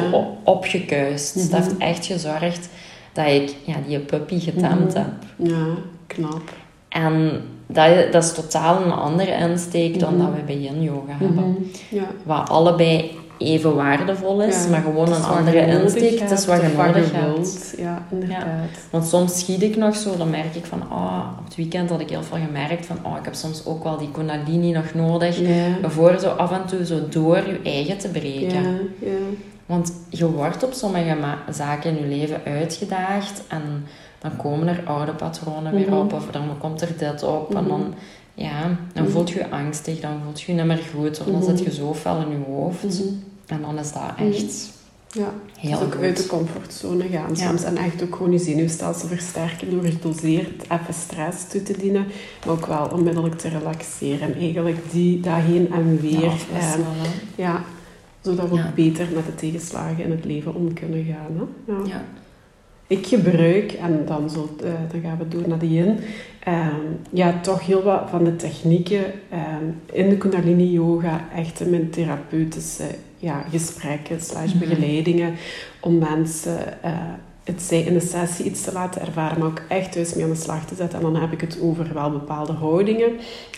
opgekuist. 0.43 1.51
Dat 1.51 1.63
heeft 1.63 1.77
echt 1.77 2.05
gezorgd 2.05 2.69
dat 3.11 3.27
ik 3.27 3.55
ja, 3.65 3.75
die 3.87 3.99
puppy 3.99 4.39
getemd 4.39 4.93
heb. 4.93 5.13
Ja, 5.35 5.65
knap. 6.07 6.53
En 6.89 7.41
dat, 7.67 8.11
dat 8.11 8.23
is 8.23 8.33
totaal 8.33 8.85
een 8.85 8.91
andere 8.91 9.31
insteek 9.31 9.99
dan 9.99 10.17
dat 10.17 10.27
we 10.35 10.41
bij 10.45 10.57
yin 10.57 10.81
yoga 10.81 11.15
hebben. 11.17 11.71
Ja. 11.89 12.07
Wat 12.23 12.49
allebei 12.49 13.11
even 13.43 13.75
waardevol 13.75 14.41
is, 14.41 14.63
Ja, 14.63 14.69
maar 14.69 14.81
gewoon 14.81 15.13
een 15.13 15.23
andere 15.23 15.65
insteek. 15.81 16.19
Het 16.19 16.31
is 16.31 16.45
wat 16.45 16.61
je 16.61 16.67
nodig 16.77 17.11
hebt. 17.11 17.25
wilt. 17.35 17.73
Ja, 17.77 18.05
inderdaad. 18.11 18.45
Want 18.89 19.07
soms 19.07 19.39
schiet 19.39 19.61
ik 19.63 19.75
nog 19.77 19.95
zo, 19.95 20.17
dan 20.17 20.29
merk 20.29 20.55
ik 20.55 20.65
van, 20.65 20.89
ah, 20.89 21.27
op 21.39 21.45
het 21.45 21.55
weekend 21.55 21.89
had 21.89 21.99
ik 21.99 22.09
heel 22.09 22.23
veel 22.23 22.37
gemerkt 22.45 22.85
van, 22.85 22.97
oh, 23.03 23.17
ik 23.19 23.25
heb 23.25 23.33
soms 23.33 23.65
ook 23.65 23.83
wel 23.83 23.97
die 23.97 24.11
kundalini 24.11 24.71
nog 24.71 24.93
nodig. 24.93 25.39
Ja. 25.39 25.89
Voor 25.89 26.19
zo 26.19 26.29
af 26.29 26.51
en 26.51 26.65
toe 26.65 26.85
zo 26.85 26.99
door 27.09 27.35
je 27.37 27.59
eigen 27.63 27.97
te 27.97 28.07
breken. 28.09 28.63
Ja, 28.63 28.69
ja. 28.99 29.09
Want 29.65 29.93
je 30.09 30.31
wordt 30.31 30.63
op 30.63 30.73
sommige 30.73 31.15
zaken 31.51 31.97
in 31.97 32.09
je 32.09 32.15
leven 32.15 32.41
uitgedaagd 32.45 33.43
en 33.47 33.61
dan 34.19 34.35
komen 34.37 34.67
er 34.67 34.81
oude 34.85 35.11
patronen 35.11 35.73
weer 35.73 35.89
Mhm. 35.89 35.97
op 35.97 36.13
of 36.13 36.25
dan 36.31 36.43
komt 36.59 36.81
er 36.81 36.89
dit 36.97 37.23
op 37.23 37.55
en 37.55 37.61
Mhm. 37.63 37.69
dan, 37.69 37.93
ja, 38.33 38.61
dan 38.93 39.03
Mhm. 39.03 39.11
voelt 39.11 39.29
je 39.29 39.39
je 39.39 39.49
angstig, 39.49 39.99
dan 39.99 40.11
voelt 40.23 40.41
je 40.41 40.51
je 40.51 40.57
niet 40.57 40.67
meer 40.67 40.81
goed 40.95 41.19
of 41.19 41.25
dan 41.25 41.43
zit 41.43 41.59
je 41.63 41.73
zo 41.73 41.93
fel 41.93 42.21
in 42.21 42.29
je 42.29 42.45
hoofd. 42.51 43.01
En 43.47 43.61
dan 43.61 43.79
is 43.79 43.91
dat 43.91 44.17
Mhm. 44.17 44.27
echt 44.31 44.71
Ja, 45.11 45.33
heel 45.59 45.71
dus 45.71 45.79
ook 45.87 45.93
goed. 45.93 46.01
uit 46.03 46.17
de 46.17 46.25
comfortzone 46.27 47.07
gaan 47.07 47.29
Ja. 47.35 47.47
soms. 47.47 47.63
En 47.63 47.77
echt 47.77 48.03
ook 48.03 48.15
gewoon 48.15 48.31
je 48.31 48.37
zenuwstelsel 48.37 49.07
versterken 49.07 49.69
door 49.71 49.83
gedoseerd 49.83 50.63
even 50.63 50.93
stress 50.93 51.47
toe 51.47 51.63
te 51.63 51.77
dienen. 51.77 52.05
Maar 52.45 52.53
ook 52.55 52.65
wel 52.65 52.89
onmiddellijk 52.93 53.35
te 53.37 53.47
relaxeren. 53.47 54.33
En 54.33 54.39
eigenlijk 54.39 54.77
die, 54.91 55.19
dat 55.19 55.33
heen 55.35 55.71
en 55.73 55.99
weer. 56.01 56.21
Ja, 56.21 56.31
hè. 56.51 56.75
ja, 57.35 57.63
zodat 58.21 58.49
we 58.49 58.55
Ja. 58.55 58.65
ook 58.67 58.75
beter 58.75 59.07
met 59.13 59.25
de 59.25 59.35
tegenslagen 59.35 60.03
in 60.03 60.11
het 60.11 60.25
leven 60.25 60.55
om 60.55 60.73
kunnen 60.73 61.03
gaan. 61.05 61.47
Hè? 61.65 61.73
Ja. 61.91 62.03
Ik 62.87 63.07
gebruik, 63.07 63.71
en 63.71 64.03
dan, 64.05 64.29
zult, 64.29 64.61
eh, 64.61 64.71
dan 64.91 65.01
gaan 65.01 65.17
we 65.17 65.27
door 65.27 65.47
naar 65.47 65.59
de 65.59 65.69
yin, 65.69 65.99
ehm, 66.43 66.75
ja, 67.09 67.39
toch 67.41 67.65
heel 67.65 67.83
wat 67.83 68.09
van 68.09 68.23
de 68.23 68.35
technieken 68.35 69.03
ehm, 69.29 69.65
in 69.91 70.09
de 70.09 70.17
Kundalini 70.17 70.71
Yoga, 70.71 71.25
echt 71.35 71.59
in 71.59 71.69
mijn 71.69 71.89
therapeutische 71.89 72.83
ja, 73.23 73.45
gesprekken 73.51 74.21
slash 74.21 74.53
Mhm. 74.53 74.59
begeleidingen, 74.59 75.33
om 75.79 75.97
mensen 75.97 76.83
eh, 76.83 76.91
het 77.43 77.61
zij 77.61 77.81
in 77.81 77.93
de 77.93 77.99
sessie 78.05 78.45
iets 78.45 78.61
te 78.63 78.71
laten 78.73 79.01
ervaren, 79.01 79.39
maar 79.39 79.47
ook 79.47 79.61
echt 79.69 79.91
thuis 79.91 80.13
mee 80.13 80.23
aan 80.23 80.29
de 80.29 80.35
slag 80.35 80.65
te 80.65 80.75
zetten. 80.75 80.97
En 80.99 81.03
dan 81.13 81.21
heb 81.21 81.31
ik 81.31 81.41
het 81.41 81.57
over 81.61 81.93
wel 81.93 82.11
bepaalde 82.11 82.51
houdingen, 82.53 83.11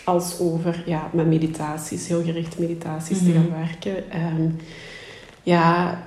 als 0.04 0.38
over 0.40 0.82
ja, 0.86 1.10
met 1.12 1.26
meditaties, 1.26 2.08
heel 2.08 2.22
gerichte 2.22 2.60
meditaties 2.60 3.18
te 3.18 3.24
Mhm. 3.24 3.32
gaan 3.34 3.50
werken. 3.60 4.10
Ehm, 4.10 4.48
ja, 5.42 5.98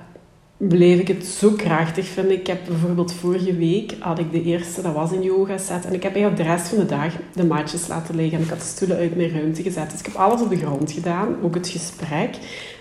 bleef 0.56 0.98
ik 1.00 1.08
het 1.08 1.24
zo 1.26 1.50
krachtig 1.50 2.06
vinden. 2.06 2.32
Ik 2.38 2.46
heb 2.46 2.58
bijvoorbeeld 2.68 3.12
vorige 3.12 3.56
week 3.56 3.94
had 3.98 4.18
ik 4.18 4.32
de 4.32 4.42
eerste, 4.42 4.82
dat 4.82 4.94
was 4.94 5.10
een 5.10 5.22
yoga 5.22 5.58
set. 5.58 5.84
En 5.86 5.92
ik 5.94 6.02
heb 6.02 6.14
eigenlijk 6.14 6.42
de 6.42 6.50
rest 6.52 6.68
van 6.68 6.78
de 6.78 6.86
dag 6.86 7.12
de 7.34 7.44
matjes 7.44 7.86
laten 7.88 8.14
liggen. 8.16 8.38
En 8.38 8.44
ik 8.44 8.50
had 8.50 8.60
de 8.60 8.66
stoelen 8.66 8.96
uit 8.96 9.16
mijn 9.16 9.30
ruimte 9.30 9.62
gezet. 9.62 9.90
Dus 9.90 9.98
ik 10.00 10.06
heb 10.06 10.14
alles 10.14 10.40
op 10.40 10.48
de 10.50 10.56
grond 10.56 10.92
gedaan, 10.92 11.28
ook 11.42 11.54
het 11.54 11.68
gesprek. 11.68 12.36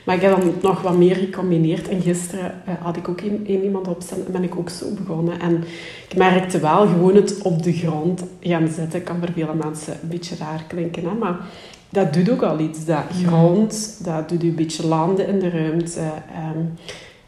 Maar 0.09 0.17
ik 0.17 0.23
heb 0.23 0.39
dan 0.39 0.53
nog 0.61 0.81
wat 0.81 0.97
meer 0.97 1.15
gecombineerd. 1.15 1.87
En 1.87 2.01
gisteren 2.01 2.61
eh, 2.65 2.73
had 2.79 2.97
ik 2.97 3.09
ook 3.09 3.21
één 3.21 3.63
iemand 3.63 3.87
opstaan 3.87 4.17
en 4.25 4.31
ben 4.31 4.43
ik 4.43 4.55
ook 4.55 4.69
zo 4.69 4.85
begonnen. 4.97 5.39
En 5.39 5.63
ik 6.09 6.17
merkte 6.17 6.59
wel 6.59 6.87
gewoon 6.87 7.15
het 7.15 7.41
op 7.41 7.63
de 7.63 7.73
grond 7.73 8.23
gaan 8.41 8.67
zitten. 8.67 9.03
Kan 9.03 9.17
voor 9.19 9.31
vele 9.33 9.53
mensen 9.53 9.93
een 10.01 10.09
beetje 10.09 10.35
raar 10.35 10.63
klinken, 10.67 11.03
hè? 11.03 11.13
maar 11.13 11.37
dat 11.89 12.13
doet 12.13 12.29
ook 12.29 12.41
al 12.41 12.59
iets. 12.59 12.85
Dat 12.85 13.03
grond, 13.25 13.99
dat 14.03 14.29
doet 14.29 14.43
u 14.43 14.47
een 14.47 14.55
beetje 14.55 14.87
landen 14.87 15.27
in 15.27 15.39
de 15.39 15.49
ruimte. 15.49 15.99
Ehm, 15.99 16.65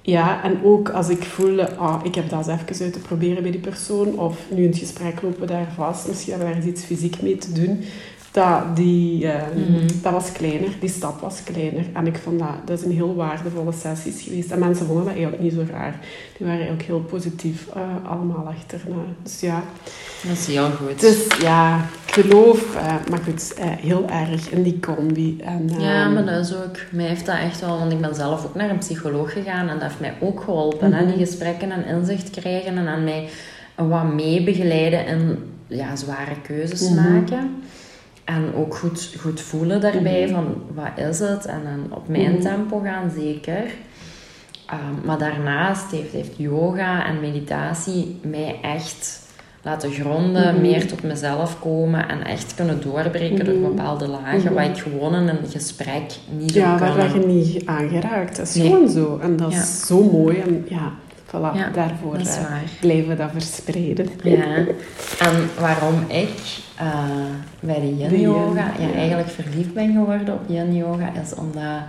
ja, 0.01 0.43
en 0.43 0.59
ook 0.63 0.89
als 0.89 1.09
ik 1.09 1.23
voelde, 1.23 1.75
ah, 1.75 1.99
ik 2.03 2.15
heb 2.15 2.29
dat 2.29 2.47
eens 2.47 2.61
even 2.61 2.85
uit 2.85 2.93
te 2.93 2.99
proberen 2.99 3.41
bij 3.41 3.51
die 3.51 3.61
persoon, 3.61 4.19
of 4.19 4.39
nu 4.49 4.63
in 4.63 4.69
het 4.69 4.77
gesprek 4.77 5.21
lopen 5.21 5.39
we 5.39 5.45
daar 5.45 5.73
vast, 5.75 6.07
misschien 6.07 6.33
hebben 6.33 6.49
we 6.49 6.59
daar 6.59 6.67
iets 6.67 6.83
fysiek 6.83 7.21
mee 7.21 7.37
te 7.37 7.51
doen, 7.51 7.83
dat, 8.31 8.75
die, 8.75 9.27
eh, 9.27 9.41
Mhm. 9.55 9.87
dat 10.01 10.11
was 10.13 10.31
kleiner, 10.31 10.69
die 10.79 10.89
stap 10.89 11.19
was 11.21 11.43
kleiner. 11.43 11.85
En 11.93 12.07
ik 12.07 12.17
vond 12.17 12.39
dat, 12.39 12.47
dat 12.65 12.79
is 12.79 12.85
een 12.85 12.91
heel 12.91 13.15
waardevolle 13.15 13.71
sessies 13.71 14.21
geweest. 14.21 14.51
En 14.51 14.59
mensen 14.59 14.85
vonden 14.85 15.05
dat 15.05 15.13
eigenlijk 15.13 15.43
niet 15.43 15.53
zo 15.53 15.63
raar. 15.71 15.99
Die 16.37 16.45
waren 16.47 16.59
eigenlijk 16.61 16.83
heel 16.87 16.99
positief 16.99 17.67
eh, 17.73 17.81
allemaal 18.11 18.47
achterna. 18.57 18.95
Dus 19.23 19.39
ja, 19.39 19.63
Dat 20.27 20.31
is 20.37 20.47
heel 20.47 20.69
goed. 20.71 20.99
dus 20.99 21.27
ja, 21.41 21.85
ik 22.05 22.13
geloof, 22.13 22.75
eh, 22.75 22.95
maar 23.09 23.19
goed, 23.23 23.53
heel 23.61 24.05
erg 24.09 24.49
in 24.49 24.63
die 24.63 24.79
combi. 24.79 25.37
En, 25.43 25.69
Ja, 25.79 26.03
ehm, 26.05 26.13
maar 26.13 26.25
dat 26.25 26.45
is 26.45 26.55
ook... 26.55 26.77
Mij 26.91 27.05
heeft 27.05 27.25
dat 27.25 27.35
echt 27.37 27.59
wel... 27.59 27.79
Want 27.79 27.91
ik 27.91 28.01
ben 28.01 28.15
zelf 28.15 28.45
ook 28.45 28.55
naar 28.55 28.69
een 28.69 28.77
psycholoog 28.77 29.33
gegaan 29.33 29.67
en 29.67 29.73
dat 29.73 29.83
heeft 29.83 29.99
mij 29.99 30.13
ook 30.19 30.41
geholpen. 30.41 30.93
hè, 30.93 31.01
Mhm. 31.05 31.09
die 31.15 31.25
gesprekken 31.25 31.71
en 31.71 31.85
inzicht 31.85 32.29
krijgen 32.29 32.77
en 32.77 32.87
aan 32.87 33.03
mij 33.03 33.29
wat 33.75 34.13
meebegeleiden 34.13 35.05
in 35.05 35.37
ja, 35.67 35.95
zware 35.95 36.41
keuzes 36.43 36.89
Mhm. 36.89 36.95
maken. 37.11 37.63
En 38.25 38.53
ook 38.55 38.75
goed, 38.75 39.15
goed 39.19 39.41
voelen 39.41 39.81
daarbij 39.81 40.23
Mhm. 40.25 40.33
van 40.33 40.45
wat 40.73 41.07
is 41.09 41.19
het 41.19 41.45
en 41.45 41.61
dan 41.63 41.97
op 41.97 42.07
mijn 42.07 42.31
Mhm. 42.31 42.41
tempo 42.41 42.79
gaan, 42.79 43.11
zeker. 43.15 43.63
Ehm, 44.65 45.05
maar 45.05 45.17
daarnaast 45.17 45.91
heeft, 45.91 46.11
heeft 46.11 46.37
yoga 46.37 47.05
en 47.05 47.19
meditatie 47.19 48.19
mij 48.23 48.59
echt 48.61 49.19
laten 49.61 49.91
gronden, 49.91 50.53
Mhm. 50.53 50.61
meer 50.61 50.87
tot 50.87 51.03
mezelf 51.03 51.59
komen 51.59 52.09
en 52.09 52.23
echt 52.25 52.55
kunnen 52.55 52.81
doorbreken 52.81 53.45
door 53.45 53.59
bepaalde 53.59 54.07
lagen, 54.07 54.53
wat 54.53 54.63
ik 54.65 54.77
gewoon 54.77 55.15
in 55.15 55.27
een 55.27 55.47
gesprek 55.49 56.03
niet 56.37 56.51
zou 56.51 56.65
Ja, 56.65 56.77
waar 56.79 56.89
kunnen. 56.95 57.11
dat 57.13 57.21
je 57.21 57.27
niet 57.27 57.65
aangeraakt. 57.65 58.37
Dat 58.37 58.47
is 58.47 58.55
Nee. 58.55 58.67
gewoon 58.69 58.89
zo. 58.89 59.19
En 59.21 59.37
dat 59.37 59.51
Ja. 59.53 59.59
is 59.61 59.85
zo 59.87 60.03
mooi. 60.03 60.37
En 60.37 60.65
ja, 60.69 60.91
voilà, 61.35 61.55
Ja, 61.55 61.69
daarvoor 61.73 62.17
Dat 62.17 62.27
eh, 62.37 62.53
blijven 62.79 63.09
we 63.09 63.15
dat 63.15 63.31
verspreiden. 63.31 64.07
Ja, 64.23 64.55
en 65.19 65.49
waarom 65.59 65.95
ik 66.07 66.57
eh, 66.77 67.05
bij 67.59 67.75
de 67.75 67.81
De 67.81 67.95
yin 67.97 68.09
yin, 68.09 68.19
yoga 68.21 68.71
ja, 68.79 68.87
ja. 68.87 68.93
eigenlijk 68.93 69.29
verliefd 69.29 69.73
ben 69.73 69.93
geworden 69.93 70.33
op 70.33 70.41
yin 70.47 70.75
yoga, 70.75 71.11
is 71.23 71.33
omdat 71.35 71.79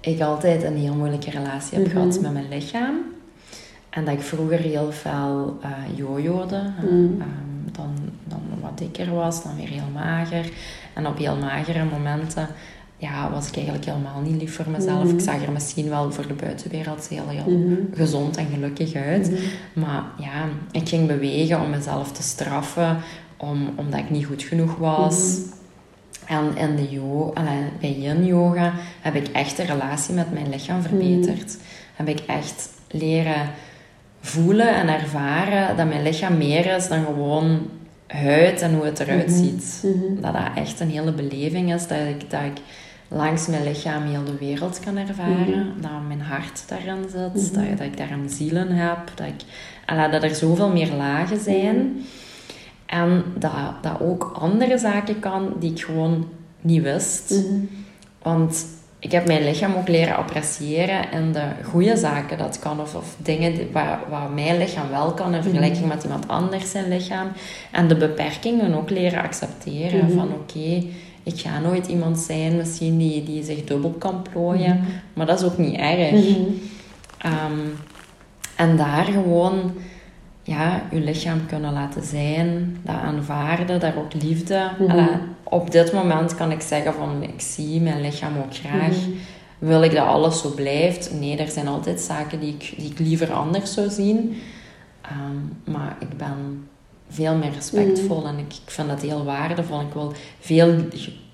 ik 0.00 0.20
altijd 0.20 0.62
een 0.62 0.76
heel 0.76 0.94
moeilijke 0.94 1.30
relatie 1.30 1.78
heb 1.78 1.86
Mhm. 1.86 1.96
gehad 1.96 2.20
met 2.20 2.32
mijn 2.32 2.48
lichaam. 2.48 2.94
En 3.90 4.04
dat 4.04 4.14
ik 4.14 4.20
vroeger 4.22 4.58
heel 4.58 4.92
veel 4.92 5.58
eh 5.62 5.70
jojo'de. 5.98 6.62
Mhm. 6.80 6.86
Ehm, 7.20 7.72
dan, 7.72 7.94
dan 8.24 8.40
wat 8.60 8.78
dikker 8.78 9.14
was, 9.14 9.42
dan 9.42 9.56
weer 9.56 9.68
heel 9.68 9.90
mager. 9.94 10.50
En 10.94 11.06
op 11.06 11.18
heel 11.18 11.36
magere 11.36 11.84
momenten 11.84 12.48
ja, 13.02 13.30
was 13.30 13.48
ik 13.48 13.54
eigenlijk 13.54 13.84
helemaal 13.84 14.20
niet 14.20 14.40
lief 14.40 14.54
voor 14.54 14.70
mezelf. 14.70 15.04
Mhm. 15.04 15.14
Ik 15.14 15.20
zag 15.20 15.42
er 15.42 15.52
misschien 15.52 15.88
wel 15.88 16.12
voor 16.12 16.26
de 16.26 16.34
buitenwereld 16.34 17.08
heel, 17.08 17.28
heel 17.28 17.54
Mhm. 17.58 17.74
gezond 17.94 18.36
en 18.36 18.46
gelukkig 18.52 18.94
uit. 18.94 19.30
Mhm. 19.30 19.40
Maar 19.72 20.02
ja, 20.18 20.44
ik 20.70 20.88
ging 20.88 21.06
bewegen 21.06 21.60
om 21.60 21.70
mezelf 21.70 22.12
te 22.12 22.22
straffen, 22.22 22.96
om, 23.36 23.70
omdat 23.76 23.98
ik 24.00 24.10
niet 24.10 24.26
goed 24.26 24.42
genoeg 24.42 24.76
was. 24.76 25.36
En 26.26 26.56
in 26.56 26.76
de 26.76 26.88
yo 26.90 27.30
allee, 27.34 27.62
bij 27.80 27.92
yin 27.98 28.24
yoga 28.26 28.72
heb 29.00 29.14
ik 29.14 29.28
echt 29.28 29.56
de 29.56 29.62
relatie 29.62 30.14
met 30.14 30.32
mijn 30.32 30.48
lichaam 30.48 30.82
verbeterd. 30.82 31.56
Heb 31.94 32.08
ik 32.08 32.20
echt 32.26 32.68
leren 32.90 33.50
voelen 34.20 34.74
en 34.74 34.88
ervaren 34.88 35.76
dat 35.76 35.86
mijn 35.88 36.02
lichaam 36.02 36.36
meer 36.36 36.66
is 36.76 36.88
dan 36.88 37.04
gewoon 37.04 37.60
huid 38.06 38.60
en 38.62 38.74
hoe 38.74 38.84
het 38.84 39.00
eruit 39.00 39.30
ziet. 39.32 39.84
Dat 40.20 40.32
dat 40.32 40.42
echt 40.54 40.80
een 40.80 40.90
hele 40.90 41.12
beleving 41.12 41.74
is, 41.74 41.86
dat 41.86 41.98
ik, 41.98 42.30
dat 42.30 42.40
ik 42.42 42.60
langs 43.14 43.46
mijn 43.46 43.62
lichaam 43.62 44.02
heel 44.02 44.24
de 44.24 44.38
wereld 44.38 44.80
kan 44.80 44.96
ervaren. 44.96 45.74
Dat 45.80 45.90
mijn 46.06 46.20
hart 46.20 46.64
daarin 46.68 47.04
zit, 47.10 47.52
Mhm. 47.52 47.68
dat, 47.68 47.78
dat 47.78 47.86
ik 47.86 47.96
daar 47.96 48.10
een 48.10 48.30
ziel 48.30 48.56
in 48.56 48.70
heb. 48.70 48.98
Dat, 49.14 49.26
ik, 49.26 50.10
dat 50.12 50.22
er 50.22 50.34
zoveel 50.34 50.68
meer 50.70 50.92
lagen 50.92 51.40
zijn. 51.40 51.96
En 52.86 53.24
dat, 53.38 53.52
dat 53.82 54.00
ook 54.00 54.32
andere 54.38 54.78
zaken 54.78 55.18
kan 55.18 55.52
die 55.58 55.70
ik 55.70 55.80
gewoon 55.84 56.28
niet 56.60 56.82
wist. 56.82 57.30
Mhm. 57.30 57.60
Want 58.22 58.64
ik 58.98 59.12
heb 59.12 59.26
mijn 59.26 59.44
lichaam 59.44 59.74
ook 59.74 59.88
leren 59.88 60.16
appreciëren 60.16 61.10
in 61.12 61.32
de 61.32 61.44
goede 61.64 61.96
zaken 61.96 62.38
dat 62.38 62.58
kan. 62.58 62.80
Of, 62.80 62.94
of 62.94 63.16
dingen 63.18 63.54
die, 63.54 63.68
waar, 63.72 64.00
waar 64.10 64.30
mijn 64.30 64.58
lichaam 64.58 64.88
wel 64.90 65.12
kan 65.12 65.34
in 65.34 65.42
vergelijking 65.42 65.86
met 65.86 66.02
iemand 66.02 66.28
anders 66.28 66.70
zijn 66.70 66.88
lichaam. 66.88 67.28
En 67.72 67.88
de 67.88 67.96
beperkingen 67.96 68.74
ook 68.74 68.90
leren 68.90 69.22
accepteren. 69.22 70.04
Mhm. 70.04 70.14
Van 70.14 70.28
oké, 70.32 70.82
ik 71.22 71.40
ga 71.40 71.60
nooit 71.60 71.86
iemand 71.86 72.18
zijn 72.18 72.56
misschien 72.56 72.98
die, 72.98 73.22
die 73.22 73.44
zich 73.44 73.64
dubbel 73.64 73.90
kan 73.90 74.22
plooien. 74.32 74.76
Mhm. 74.76 74.90
Maar 75.14 75.26
dat 75.26 75.40
is 75.40 75.46
ook 75.46 75.58
niet 75.58 75.76
erg. 75.76 76.12
Mhm. 76.12 76.40
Ehm, 77.18 77.58
en 78.56 78.76
daar 78.76 79.04
gewoon 79.04 79.72
ja, 80.42 80.82
je 80.90 81.00
lichaam 81.00 81.46
kunnen 81.46 81.72
laten 81.72 82.02
zijn, 82.02 82.76
dat 82.82 82.94
aanvaarden, 82.94 83.80
daar 83.80 83.96
ook 83.96 84.14
liefde. 84.22 84.70
Mhm. 84.78 85.06
Op 85.42 85.70
dit 85.70 85.92
moment 85.92 86.34
kan 86.34 86.50
ik 86.50 86.60
zeggen 86.60 86.94
van 86.94 87.22
ik 87.22 87.40
zie 87.40 87.80
mijn 87.80 88.00
lichaam 88.00 88.36
ook 88.36 88.54
graag. 88.54 88.96
Wil 89.58 89.82
ik 89.82 89.92
dat 89.92 90.06
alles 90.06 90.40
zo 90.40 90.50
blijft? 90.50 91.12
Nee, 91.20 91.36
er 91.36 91.48
zijn 91.48 91.68
altijd 91.68 92.00
zaken 92.00 92.40
die 92.40 92.54
ik, 92.54 92.74
die 92.76 92.90
ik 92.90 92.98
liever 92.98 93.32
anders 93.32 93.74
zou 93.74 93.90
zien. 93.90 94.36
Ehm, 95.00 95.72
maar 95.72 95.96
ik 96.00 96.16
ben 96.16 96.68
veel 97.12 97.34
meer 97.36 97.50
respectvol 97.54 98.18
Mhm. 98.18 98.26
en 98.26 98.38
ik, 98.38 98.52
ik 98.64 98.70
vind 98.70 98.88
dat 98.88 99.00
heel 99.02 99.24
waardevol. 99.24 99.80
Ik 99.80 99.92
wil 99.92 100.12
veel 100.40 100.74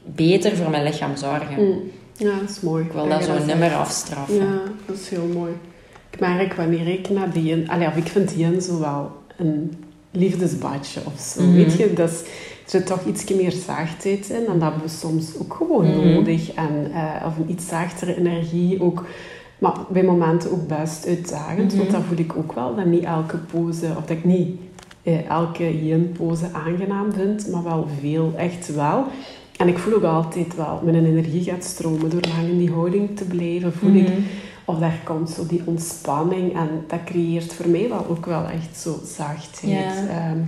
beter 0.04 0.56
voor 0.56 0.70
mijn 0.70 0.82
lichaam 0.85 1.16
zorgen. 1.16 1.54
Mhm. 1.68 1.78
Ja, 2.16 2.38
dat 2.40 2.50
is 2.50 2.61
mooi. 2.61 2.85
Ik 2.85 2.92
wil 2.92 3.08
dat 3.08 3.25
zo 3.25 3.44
niet 3.47 3.58
meer 3.58 3.75
afstraffen. 3.75 4.35
Ja, 4.35 4.61
dat 4.87 4.97
is 4.97 5.08
heel 5.08 5.26
mooi. 5.35 5.52
Ik 6.11 6.20
merk 6.20 6.54
wanneer 6.54 6.88
ik 6.88 7.08
naar 7.11 7.32
die. 7.32 7.70
Allee, 7.70 7.88
ik 7.94 8.06
vind 8.06 8.32
yin 8.37 8.61
zo 8.61 8.80
wel 8.80 9.11
een 9.37 9.85
liefdesbadje 10.11 11.00
of 11.04 11.20
zo. 11.20 11.42
Mhm. 11.42 11.54
Weet 11.54 11.73
je, 11.76 11.92
dat 11.92 12.11
is 12.11 12.23
zit 12.66 12.87
toch 12.87 13.04
iets 13.06 13.25
meer 13.35 13.52
zachtheid 13.52 14.28
in. 14.30 14.37
En 14.47 14.52
dat 14.58 14.62
hebben 14.62 14.82
we 14.82 14.88
soms 14.88 15.26
ook 15.38 15.54
gewoon 15.54 15.87
Mhm. 15.87 16.08
nodig. 16.12 16.52
En, 16.54 16.90
eh, 16.92 17.26
of 17.26 17.37
een 17.38 17.50
iets 17.50 17.66
zachtere 17.68 18.16
energie 18.18 18.82
ook. 18.82 19.04
Maar 19.58 19.75
bij 19.90 20.02
momenten 20.02 20.52
ook 20.52 20.66
best 20.66 21.06
uitdagend. 21.06 21.68
Mhm. 21.73 21.76
Want 21.78 21.90
dat 21.90 22.02
voel 22.08 22.18
ik 22.18 22.37
ook 22.37 22.52
wel. 22.52 22.76
Dat 22.76 22.87
niet 22.87 23.04
elke 23.04 23.37
pose, 23.37 23.87
of 23.87 24.00
dat 24.04 24.11
ik 24.11 24.25
niet 24.25 24.58
elke 25.16 25.84
yin-pose 25.86 26.46
aangenaam 26.52 27.12
vind. 27.12 27.48
Maar 27.50 27.62
wel 27.64 27.88
veel, 28.00 28.32
echt 28.36 28.74
wel. 28.74 29.04
En 29.56 29.68
ik 29.68 29.78
voel 29.78 29.94
ook 29.94 30.02
altijd 30.02 30.56
wel, 30.56 30.80
mijn 30.84 31.04
energie 31.06 31.42
gaat 31.42 31.64
stromen 31.64 32.10
door 32.10 32.20
lang 32.36 32.48
in 32.48 32.58
die 32.58 32.70
houding 32.72 33.16
te 33.16 33.24
blijven. 33.24 33.72
Voel 33.72 33.94
ik 33.94 34.08
Mhm. 34.08 34.18
of 34.64 34.78
daar 34.78 35.00
komt 35.04 35.30
zo 35.30 35.46
die 35.46 35.62
ontspanning 35.64 36.54
en 36.56 36.68
dat 36.86 37.04
creëert 37.04 37.54
voor 37.54 37.68
mij 37.68 37.88
wel 37.88 38.06
ook 38.08 38.26
wel 38.26 38.44
echt 38.44 38.76
zo 38.76 38.98
zachtheid. 39.04 40.08
Ehm, 40.08 40.38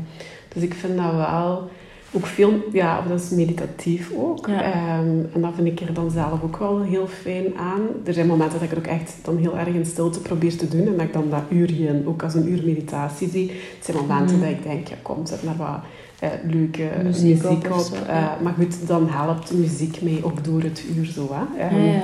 dus 0.55 0.63
ik 0.63 0.75
vind 0.75 0.97
dat 0.97 1.13
wel 1.15 1.69
ook 2.13 2.27
veel, 2.27 2.53
ja, 2.73 2.99
of 2.99 3.05
dat 3.07 3.21
is 3.21 3.29
meditatief 3.31 4.11
ook. 4.17 4.47
Ja. 4.47 4.63
Ehm, 4.63 5.09
en 5.35 5.41
dat 5.41 5.51
vind 5.55 5.67
ik 5.67 5.81
er 5.89 5.95
dan 5.95 6.11
zelf 6.11 6.43
ook 6.43 6.57
wel 6.57 6.83
heel 6.83 7.07
fijn 7.07 7.45
aan. 7.59 7.81
Er 8.05 8.13
zijn 8.13 8.27
momenten 8.27 8.53
dat 8.59 8.63
ik 8.63 8.71
het 8.71 8.79
ook 8.79 8.93
echt 8.93 9.15
dan 9.23 9.37
heel 9.37 9.59
erg 9.59 9.69
in 9.69 9.87
stilte 9.87 10.21
probeer 10.21 10.57
te 10.57 10.69
doen 10.69 10.87
en 10.87 10.93
dat 10.97 11.03
ik 11.07 11.13
dan 11.13 11.31
dat 11.31 11.43
uurje 11.49 12.03
ook 12.07 12.23
als 12.23 12.35
een 12.35 12.49
uur 12.53 12.63
meditatie 12.65 13.29
zie. 13.31 13.51
Het 13.77 13.85
zijn 13.85 13.97
momenten 13.97 14.37
Mhm. 14.37 14.45
dat 14.45 14.55
ik 14.55 14.63
denk, 14.63 14.89
ja 14.89 14.95
kom, 15.03 15.27
zet 15.27 15.43
maar 15.43 15.57
wat 15.57 15.79
eh, 16.19 16.29
leuke 16.51 16.89
Muziek 17.03 17.43
muziek, 17.43 17.65
op 17.65 17.65
op. 17.73 17.73
of 17.79 17.87
zo, 17.87 17.95
Eh, 18.09 18.27
maar 18.43 18.53
goed, 18.59 18.87
dan 18.87 19.09
helpt 19.09 19.49
de 19.49 19.55
muziek 19.55 20.03
mee 20.03 20.25
ook 20.25 20.45
door 20.45 20.63
het 20.63 20.83
uur 20.97 21.05
zo. 21.07 21.31
Hè? 21.33 21.63
Ehm, 21.69 21.85
Ja. 21.85 22.01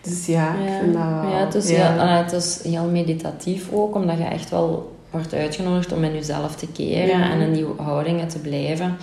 Dus 0.00 0.26
ja, 0.26 0.48
ik 0.54 0.72
vind 0.80 0.92
dat. 0.92 1.02
Ja, 1.02 1.44
het 1.44 1.54
is, 1.54 1.70
ja. 1.70 1.92
Heel, 1.92 2.22
het 2.24 2.32
is 2.32 2.60
heel 2.62 2.84
meditatief 2.90 3.68
ook, 3.72 3.94
omdat 3.94 4.18
je 4.18 4.24
echt 4.24 4.50
wel 4.50 4.94
wordt 5.10 5.34
uitgenodigd 5.34 5.92
om 5.92 6.04
in 6.04 6.12
jezelf 6.14 6.56
te 6.56 6.66
keren 6.72 7.22
en 7.30 7.40
in 7.40 7.52
die 7.52 7.66
houdingen 7.76 8.28
te 8.28 8.38
blijven. 8.38 8.96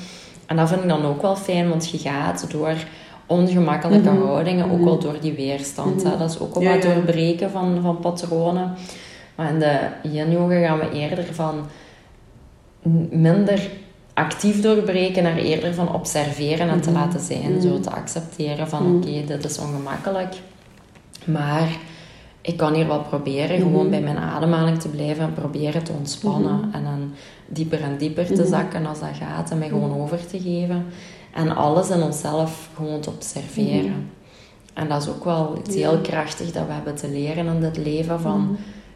En 0.46 0.56
dat 0.56 0.70
vind 0.70 0.82
ik 0.82 0.90
dan 0.90 1.06
ook 1.06 1.22
wel 1.22 1.36
fijn, 1.36 1.70
want 1.70 1.90
je 1.90 1.98
gaat 1.98 2.46
door 2.52 2.74
ongemakkelijke 3.26 4.10
Mhm. 4.12 4.22
houdingen, 4.22 4.66
ook 4.72 4.76
Mhm. 4.78 4.84
wel 4.86 5.00
door 5.00 5.16
die 5.22 5.34
weerstand. 5.34 6.04
hè. 6.04 6.10
Mhm. 6.10 6.18
Dat 6.18 6.30
is 6.30 6.40
ook 6.40 6.56
al 6.56 6.62
Ja, 6.62 6.74
wat 6.74 6.84
ja. 6.84 6.94
doorbreken 6.94 7.52
van, 7.52 7.80
van 7.82 8.00
patronen. 8.00 8.74
Maar 9.36 9.50
in 9.50 9.60
de 9.60 9.80
yin-yoga 10.04 10.60
gaan 10.68 10.80
we 10.80 10.92
eerder 10.92 11.26
van 11.32 11.66
minder 13.10 13.70
actief 14.14 14.62
doorbreken 14.62 15.24
naar 15.24 15.38
eerder 15.38 15.74
van 15.74 15.94
observeren 15.94 16.70
en 16.70 16.82
te 16.82 16.92
laten 16.92 17.20
zijn. 17.20 17.62
Zo 17.62 17.80
te 17.80 17.90
accepteren 17.92 18.68
van 18.70 18.96
oké, 18.96 19.24
dit 19.26 19.46
is 19.46 19.60
ongemakkelijk. 19.60 20.36
Maar 21.26 21.68
ik 22.46 22.58
kan 22.58 22.74
hier 22.74 22.88
wel 22.88 23.02
proberen 23.02 23.60
Mhm. 23.60 23.68
gewoon 23.68 23.90
bij 23.90 24.02
mijn 24.02 24.18
ademhaling 24.18 24.80
te 24.80 24.88
blijven 24.90 25.24
en 25.24 25.34
proberen 25.34 25.84
te 25.84 25.92
ontspannen. 25.92 26.56
Mhm. 26.58 26.76
En 26.76 26.84
dan 26.84 27.12
dieper 27.48 27.82
en 27.82 27.98
dieper 27.98 28.26
te 28.26 28.42
Mhm. 28.42 28.48
zakken 28.50 28.86
als 28.86 29.00
dat 29.00 29.10
gaat 29.20 29.52
en 29.52 29.58
mij 29.58 29.68
gewoon 29.68 30.02
over 30.02 30.26
te 30.28 30.40
geven. 30.40 30.86
En 31.34 31.56
alles 31.56 31.90
in 31.90 32.02
onszelf 32.02 32.70
gewoon 32.76 33.00
te 33.00 33.10
observeren. 33.10 33.90
Mhm. 33.90 34.00
En 34.74 34.88
dat 34.90 35.02
is 35.02 35.10
ook 35.10 35.24
wel 35.24 35.58
iets 35.66 35.76
heel 35.76 35.98
krachtig 36.02 36.52
dat 36.52 36.66
we 36.68 36.74
hebben 36.74 36.96
te 36.96 37.10
leren 37.10 37.46
in 37.48 37.60
dit 37.60 37.78
leven. 37.78 38.20
Van, 38.20 38.42
Mhm. 38.42 38.52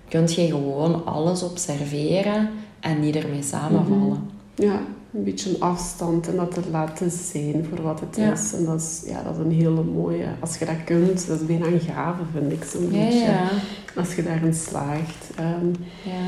kunt 0.09 0.33
je 0.33 0.47
gewoon 0.47 1.05
alles 1.05 1.43
observeren 1.43 2.49
en 2.79 2.99
niet 2.99 3.15
ermee 3.15 3.43
samenvallen. 3.43 4.29
Ja, 4.55 4.79
een 5.17 5.23
beetje 5.23 5.49
een 5.49 5.61
afstand 5.61 6.27
en 6.27 6.35
dat 6.35 6.51
te 6.53 6.61
laten 6.71 7.11
zijn 7.11 7.65
voor 7.69 7.81
wat 7.81 7.99
het 7.99 8.15
Ja. 8.15 8.31
is. 8.31 8.53
En 8.53 8.65
dat 8.65 8.81
is, 8.81 9.03
ja, 9.05 9.23
dat 9.23 9.33
is 9.33 9.39
een 9.45 9.51
hele 9.51 9.83
mooie... 9.83 10.25
Als 10.39 10.57
je 10.57 10.65
dat 10.65 10.83
kunt, 10.85 11.27
dat 11.27 11.39
is 11.39 11.45
bijna 11.45 11.65
een 11.65 11.79
gave, 11.79 12.21
vind 12.33 12.51
ik 12.51 12.63
zo'n 12.63 12.91
Ja, 12.91 13.03
beetje. 13.05 13.19
ja. 13.19 13.47
Als 13.95 14.15
je 14.15 14.23
daarin 14.23 14.53
slaagt. 14.53 15.29
Ehm, 15.35 15.67
Ja. 16.03 16.27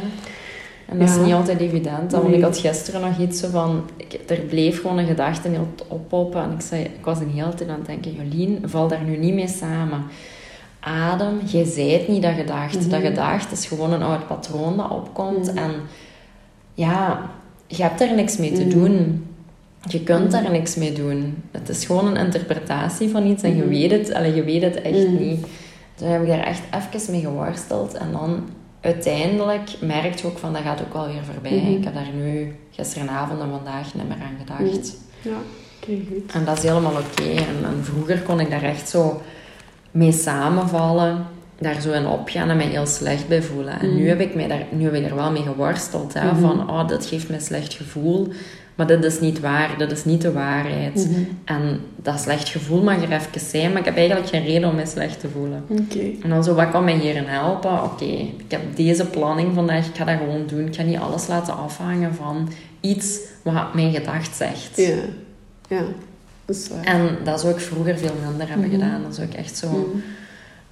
En 0.87 0.99
dat 0.99 1.09
is 1.09 1.17
niet 1.17 1.33
altijd 1.33 1.59
evident. 1.59 2.11
Want 2.11 2.33
ik 2.33 2.41
had 2.41 2.57
gisteren 2.57 3.01
nog 3.01 3.17
iets 3.19 3.39
zo 3.39 3.49
van... 3.49 3.81
Ik, 3.97 4.19
er 4.27 4.39
bleef 4.39 4.81
gewoon 4.81 4.97
een 4.97 5.07
gedachte 5.07 5.49
heel 5.49 5.67
oppoppen. 5.87 6.41
En 6.43 6.51
ik, 6.51 6.61
zei, 6.61 6.83
ik 6.83 7.05
was 7.05 7.19
een 7.19 7.29
hele 7.29 7.53
tijd 7.53 7.69
aan 7.69 7.77
het 7.77 7.85
denken... 7.85 8.13
Jolien, 8.13 8.59
val 8.65 8.87
daar 8.87 9.03
nu 9.03 9.17
niet 9.17 9.33
mee 9.33 9.47
samen. 9.47 10.03
Adem, 10.79 11.39
jij 11.45 11.63
zei 11.65 11.91
het 11.93 12.07
niet, 12.07 12.21
dat 12.21 12.33
gedacht. 12.33 12.79
Mhm. 12.79 12.89
Dat 12.89 13.01
gedacht 13.01 13.51
is 13.51 13.65
gewoon 13.65 13.93
een 13.93 14.01
oud 14.03 14.27
patroon 14.27 14.77
dat 14.77 14.91
opkomt. 14.91 15.47
Mhm. 15.53 15.57
En 15.57 15.71
ja, 16.73 17.29
je 17.77 17.81
hebt 17.83 17.99
daar 17.99 18.15
niks 18.15 18.37
mee 18.37 18.51
te 18.51 18.61
Mhm. 18.65 18.69
doen. 18.69 19.23
Je 19.89 20.03
kunt 20.03 20.31
daar 20.31 20.51
niks 20.51 20.75
mee 20.75 20.93
doen. 20.93 21.43
Het 21.51 21.69
is 21.69 21.85
gewoon 21.85 22.07
een 22.07 22.25
interpretatie 22.25 23.09
van 23.09 23.25
iets 23.27 23.43
en 23.43 23.55
je 23.55 23.61
Mhm. 23.61 23.69
weet 23.69 23.91
het, 23.91 24.13
allee, 24.13 24.35
je 24.35 24.43
weet 24.43 24.61
het 24.61 24.81
echt 24.81 25.07
Mhm. 25.07 25.15
niet. 25.17 25.45
Dus 25.95 26.07
heb 26.09 26.21
ik 26.21 26.27
daar 26.27 26.39
echt 26.43 26.61
even 26.93 27.11
mee 27.11 27.21
geworsteld. 27.21 27.93
En 27.93 28.11
dan 28.11 28.49
uiteindelijk 28.81 29.69
merk 29.81 30.15
je 30.19 30.27
ook 30.27 30.37
van 30.37 30.53
dat 30.53 30.61
gaat 30.61 30.81
ook 30.81 30.93
wel 30.93 31.07
weer 31.07 31.23
voorbij. 31.31 31.57
Mhm. 31.57 31.71
Ik 31.71 31.83
heb 31.83 31.93
daar 31.93 32.09
nu 32.15 32.55
gisteravond 32.71 33.39
en 33.41 33.49
vandaag 33.49 33.93
niet 33.95 34.07
meer 34.07 34.17
aan 34.17 34.37
gedacht. 34.65 34.97
ja, 35.21 35.31
oké, 35.81 35.97
goed. 36.11 36.31
En 36.33 36.45
dat 36.45 36.57
is 36.57 36.63
helemaal 36.63 36.91
oké. 36.91 37.23
En, 37.29 37.65
en 37.65 37.83
vroeger 37.83 38.21
kon 38.21 38.39
ik 38.39 38.49
daar 38.49 38.63
echt 38.63 38.89
zo 38.89 39.21
mee 39.91 40.11
samenvallen. 40.11 41.25
Daar 41.59 41.81
zo 41.81 41.91
in 41.91 42.07
opgaan 42.07 42.49
en 42.49 42.57
mij 42.57 42.65
heel 42.65 42.85
slecht 42.85 43.27
bij 43.27 43.41
voelen. 43.41 43.79
En 43.79 43.95
nu, 43.95 44.07
heb 44.07 44.19
ik 44.19 44.35
mij 44.35 44.47
daar, 44.47 44.63
nu 44.71 44.83
heb 44.83 44.93
ik 44.93 45.05
er 45.09 45.15
wel 45.15 45.31
mee 45.31 45.41
geworsteld. 45.43 46.13
Hè, 46.13 46.25
Mhm. 46.31 46.39
Van, 46.41 46.69
oh, 46.69 46.87
dit 46.87 47.05
geeft 47.05 47.27
mij 47.27 47.37
een 47.37 47.43
slecht 47.43 47.73
gevoel. 47.73 48.27
Maar 48.75 48.87
dit 48.87 49.03
is 49.03 49.19
niet 49.19 49.39
waar. 49.39 49.69
Dit 49.77 49.91
is 49.91 50.05
niet 50.05 50.21
de 50.21 50.31
waarheid. 50.31 50.95
Mhm. 51.09 51.19
En 51.45 51.79
dat 51.95 52.19
slecht 52.19 52.49
gevoel 52.49 52.81
mag 52.83 52.95
er 53.01 53.11
even 53.11 53.39
zijn. 53.49 53.69
Maar 53.71 53.79
ik 53.79 53.85
heb 53.85 53.97
eigenlijk 53.97 54.27
geen 54.27 54.43
reden 54.45 54.69
om 54.69 54.75
mij 54.75 54.85
slecht 54.85 55.19
te 55.19 55.29
voelen. 55.29 55.63
En 56.23 56.29
dan 56.29 56.43
zo, 56.43 56.53
wat 56.53 56.69
kan 56.71 56.83
mij 56.83 56.97
hierin 56.97 57.23
helpen? 57.25 57.83
Oké, 57.83 58.05
ik 58.05 58.43
heb 58.47 58.61
deze 58.75 59.05
planning 59.05 59.53
vandaag, 59.53 59.87
ik 59.87 59.95
ga 59.95 60.05
dat 60.05 60.17
gewoon 60.17 60.43
doen. 60.47 60.65
Ik 60.67 60.75
ga 60.75 60.83
niet 60.83 60.97
alles 60.99 61.27
laten 61.27 61.57
afhangen 61.57 62.15
van 62.15 62.49
iets 62.79 63.19
wat 63.41 63.73
mijn 63.73 63.91
gedacht 63.93 64.35
zegt. 64.35 64.71
Ja, 64.75 64.95
ja, 65.69 65.81
dat 66.45 66.55
is 66.55 66.67
waar. 66.69 66.83
En 66.83 67.17
dat 67.23 67.39
zou 67.39 67.53
ik 67.53 67.59
vroeger 67.59 67.97
veel 67.97 68.15
minder 68.27 68.47
hebben 68.49 68.67
Mhm. 68.67 68.75
gedaan. 68.79 69.01
Dan 69.01 69.13
zou 69.13 69.27
ik 69.27 69.33
echt 69.33 69.57
zo. 69.57 69.93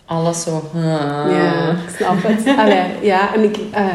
Alles 0.08 0.41
zo... 0.41 0.62
ah. 0.74 0.82
Ja, 1.32 1.72
ik 1.72 1.96
snap 1.98 2.15
het. 2.17 2.58
Allee, 2.58 2.84
ja, 3.02 3.36
en 3.36 3.43
ik, 3.43 3.58
eh, 3.72 3.86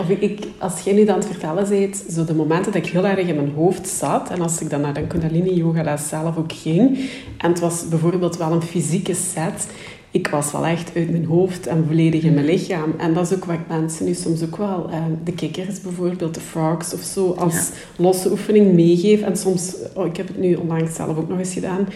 of 0.00 0.08
ik, 0.08 0.46
als 0.58 0.80
jij 0.80 0.94
nu 0.94 1.04
dan 1.04 1.14
aan 1.14 1.20
het 1.20 1.30
vertellen 1.30 1.68
bent, 1.68 2.04
zo 2.10 2.24
de 2.24 2.34
momenten 2.34 2.72
dat 2.72 2.84
ik 2.84 2.90
heel 2.90 3.06
erg 3.06 3.26
in 3.26 3.36
mijn 3.36 3.52
hoofd 3.56 3.88
zat, 3.88 4.30
en 4.30 4.40
als 4.40 4.60
ik 4.60 4.70
dan 4.70 4.80
naar 4.80 4.94
de 4.94 5.06
Kundalini-yoga-les 5.06 6.08
zelf 6.08 6.36
ook 6.36 6.52
ging, 6.52 7.10
en 7.38 7.50
het 7.50 7.60
was 7.60 7.88
bijvoorbeeld 7.88 8.36
wel 8.36 8.52
een 8.52 8.62
fysieke 8.62 9.14
set, 9.14 9.66
ik 10.10 10.28
was 10.28 10.52
wel 10.52 10.66
echt 10.66 10.90
uit 10.96 11.10
mijn 11.10 11.24
hoofd 11.24 11.66
en 11.66 11.84
volledig 11.86 12.22
in 12.22 12.34
mijn 12.34 12.46
lichaam. 12.46 12.94
En 12.98 13.14
dat 13.14 13.30
is 13.30 13.36
ook 13.36 13.44
wat 13.44 13.68
mensen 13.68 14.06
nu 14.06 14.14
soms 14.14 14.42
ook 14.42 14.56
wel, 14.56 14.88
eh, 14.90 14.98
de 15.24 15.32
kikkers 15.32 15.80
bijvoorbeeld, 15.80 16.34
de 16.34 16.40
frogs 16.40 16.94
of 16.94 17.00
zo, 17.00 17.34
als 17.38 17.70
losse 17.96 18.30
oefening 18.30 18.74
meegeef. 18.74 19.20
En 19.20 19.36
soms, 19.36 19.74
oh, 19.94 20.06
ik 20.06 20.16
heb 20.16 20.28
het 20.28 20.38
nu 20.38 20.54
onlangs 20.54 20.94
zelf 20.94 21.16
ook 21.16 21.28
nog 21.28 21.38
eens 21.38 21.52
gedaan, 21.52 21.88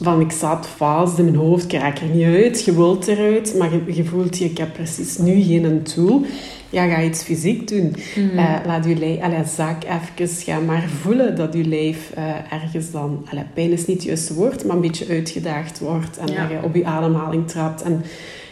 van 0.00 0.20
ik 0.20 0.32
zat 0.32 0.66
vast 0.66 1.18
in 1.18 1.24
mijn 1.24 1.36
hoofd, 1.36 1.64
ik 1.72 1.80
raak 1.80 1.98
er 1.98 2.08
niet 2.08 2.24
uit, 2.24 2.64
je 2.64 2.74
wilt 2.74 3.06
eruit, 3.06 3.54
maar 3.58 3.72
je, 3.72 3.94
je 3.94 4.04
voelt 4.04 4.38
je, 4.38 4.44
ik 4.44 4.58
heb 4.58 4.72
precies 4.72 5.18
nu 5.18 5.42
geen 5.42 5.82
tool. 5.82 6.22
Ja, 6.70 6.86
ga 6.88 7.02
iets 7.02 7.22
fysiek 7.22 7.68
doen. 7.68 7.94
Mhm. 8.16 8.38
Eh, 8.38 8.54
laat 8.66 8.84
je 8.84 8.96
lijf, 8.96 9.48
zak 9.54 9.82
even, 9.84 10.28
ga 10.28 10.58
maar 10.58 10.88
voelen 11.00 11.36
dat 11.36 11.54
je 11.54 11.64
lijf 11.64 12.10
eh, 12.14 12.52
ergens 12.52 12.90
dan, 12.90 13.26
allee, 13.30 13.44
pijn 13.54 13.72
is 13.72 13.86
niet 13.86 13.96
het 13.96 14.06
juiste 14.06 14.34
woord, 14.34 14.64
maar 14.64 14.76
een 14.76 14.82
beetje 14.82 15.06
uitgedaagd 15.08 15.78
wordt 15.78 16.16
en 16.18 16.26
Ja. 16.26 16.40
dat 16.42 16.50
je 16.50 16.62
op 16.62 16.74
je 16.74 16.84
ademhaling 16.84 17.48
trapt. 17.48 17.82
En 17.82 18.02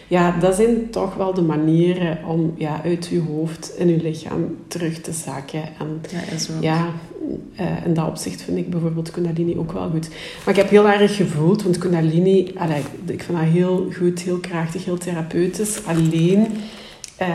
ja, 0.08 0.36
dat 0.40 0.54
zijn 0.54 0.90
toch 0.90 1.14
wel 1.14 1.34
de 1.34 1.42
manieren 1.42 2.18
om 2.28 2.52
ja, 2.56 2.80
uit 2.84 3.06
je 3.06 3.20
hoofd 3.20 3.72
in 3.78 3.88
je 3.88 4.02
lichaam 4.02 4.56
terug 4.68 5.00
te 5.00 5.12
zakken. 5.12 5.62
En 5.78 6.00
Ja, 6.10 6.34
is 6.34 6.48
ook. 6.56 6.62
ja, 6.62 6.88
eh, 7.56 7.84
in 7.86 7.94
dat 7.94 8.06
opzicht 8.06 8.42
vind 8.42 8.58
ik 8.58 8.70
bijvoorbeeld 8.70 9.10
Kundalini 9.10 9.56
ook 9.58 9.72
wel 9.72 9.90
goed. 9.90 10.08
Maar 10.44 10.54
ik 10.54 10.60
heb 10.60 10.70
heel 10.70 10.88
erg 10.88 11.16
gevoeld, 11.16 11.62
want 11.62 11.78
Kundalini, 11.78 12.52
allee, 12.56 12.82
ik 13.06 13.22
vind 13.22 13.38
dat 13.38 13.46
heel 13.48 13.88
goed, 13.96 14.20
heel 14.20 14.38
krachtig, 14.38 14.84
heel 14.84 14.98
therapeutisch. 14.98 15.80
Alleen, 15.86 16.46
eh, 17.16 17.28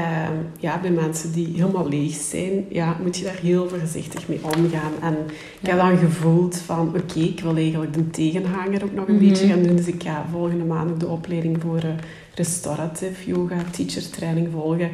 ja, 0.60 0.80
bij 0.82 0.91
mensen 0.91 1.32
die 1.32 1.47
helemaal 1.56 1.89
leeg 1.89 2.13
zijn, 2.13 2.65
ja, 2.69 2.97
moet 3.04 3.17
je 3.17 3.23
daar 3.23 3.39
heel 3.41 3.69
voorzichtig 3.69 4.27
mee 4.27 4.39
omgaan. 4.43 4.91
En 5.01 5.15
ik 5.62 5.67
heb 5.67 5.77
dan 5.77 5.97
gevoeld 5.97 6.58
van, 6.58 6.88
oké, 6.88 7.19
ik 7.19 7.39
wil 7.39 7.56
eigenlijk 7.56 7.93
de 7.93 8.10
tegenhanger 8.10 8.84
ook 8.84 8.93
nog 8.93 9.08
een 9.08 9.15
Mhm. 9.15 9.27
beetje 9.27 9.47
gaan 9.47 9.63
doen. 9.63 9.75
Dus 9.75 9.88
ik 9.88 10.04
ga 10.04 10.25
volgende 10.32 10.63
maand 10.65 10.91
ook 10.91 10.99
de 10.99 11.08
opleiding 11.08 11.58
voor 11.62 11.77
eh, 11.77 11.89
restorative 12.36 13.25
yoga, 13.30 13.56
teacher 13.71 14.10
training 14.10 14.47
volgen. 14.51 14.89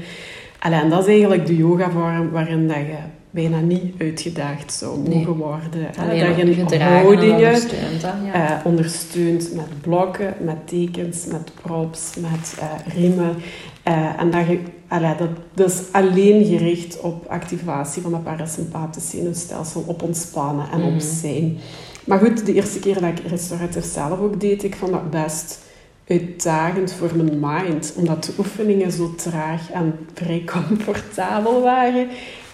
Allee, 0.60 0.80
en 0.80 0.90
dat 0.90 1.00
is 1.02 1.08
eigenlijk 1.08 1.46
de 1.46 1.56
yoga-vorm 1.56 2.30
waarin 2.32 2.68
dat 2.68 2.78
je 2.78 2.96
bijna 3.32 3.60
niet 3.60 3.94
uitgedaagd 3.98 4.74
zou 4.74 5.00
Nee. 5.00 5.18
mogen 5.18 5.36
worden. 5.36 5.88
Alleen 6.00 6.26
dat 6.36 6.48
je 6.48 6.54
gedragen 6.54 7.02
houdingen. 7.02 7.40
Ja. 7.40 8.60
eh, 8.60 8.66
ondersteunt 8.66 9.54
met 9.56 9.82
blokken, 9.82 10.34
met 10.42 10.68
tekens, 10.68 11.26
met 11.26 11.52
props, 11.62 12.16
met 12.20 12.56
eh, 12.60 12.94
riemen. 12.96 13.36
Eh, 13.84 14.20
en 14.20 14.32
dat, 14.32 14.48
je, 14.48 14.60
allee, 14.88 15.16
dat, 15.18 15.30
dat 15.54 15.70
is 15.70 15.82
alleen 15.92 16.46
gericht 16.46 17.00
op 17.02 17.26
activatie 17.28 18.02
van 18.02 18.14
het 18.14 18.24
parasympathische 18.24 19.18
zenuwstelsel, 19.18 19.84
op 19.88 20.02
ontspannen 20.04 20.66
en 20.72 20.80
Mhm. 20.80 20.94
op 20.94 21.00
zijn. 21.00 21.58
Maar 22.06 22.20
goed, 22.20 22.46
de 22.46 22.54
eerste 22.54 22.80
keer 22.80 22.94
dat 23.02 23.04
ik 23.20 23.20
restauratief 23.28 23.86
zelf 23.86 24.20
ook 24.20 24.40
deed, 24.40 24.64
ik 24.64 24.76
vond 24.76 24.92
dat 24.92 25.10
best 25.12 25.66
uitdagend 26.08 26.94
voor 26.94 27.12
mijn 27.16 27.40
mind, 27.40 27.94
omdat 27.98 28.24
de 28.24 28.34
oefeningen 28.38 28.92
zo 28.92 29.16
traag 29.16 29.72
en 29.72 30.08
vrij 30.14 30.44
comfortabel 30.46 31.62
waren. 31.62 32.08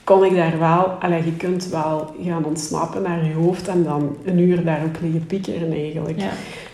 kon 0.03 0.25
ik 0.25 0.35
daar 0.35 0.59
wel... 0.59 0.85
Allee, 0.85 1.25
je 1.25 1.35
kunt 1.35 1.67
wel 1.67 2.15
gaan 2.23 2.45
ontsnappen 2.45 3.01
naar 3.01 3.25
je 3.25 3.33
hoofd 3.33 3.67
en 3.67 3.83
dan 3.83 4.17
een 4.25 4.39
uur 4.39 4.63
daarop 4.63 4.97
liggen 5.01 5.25
piekeren 5.25 5.71
eigenlijk. 5.71 6.21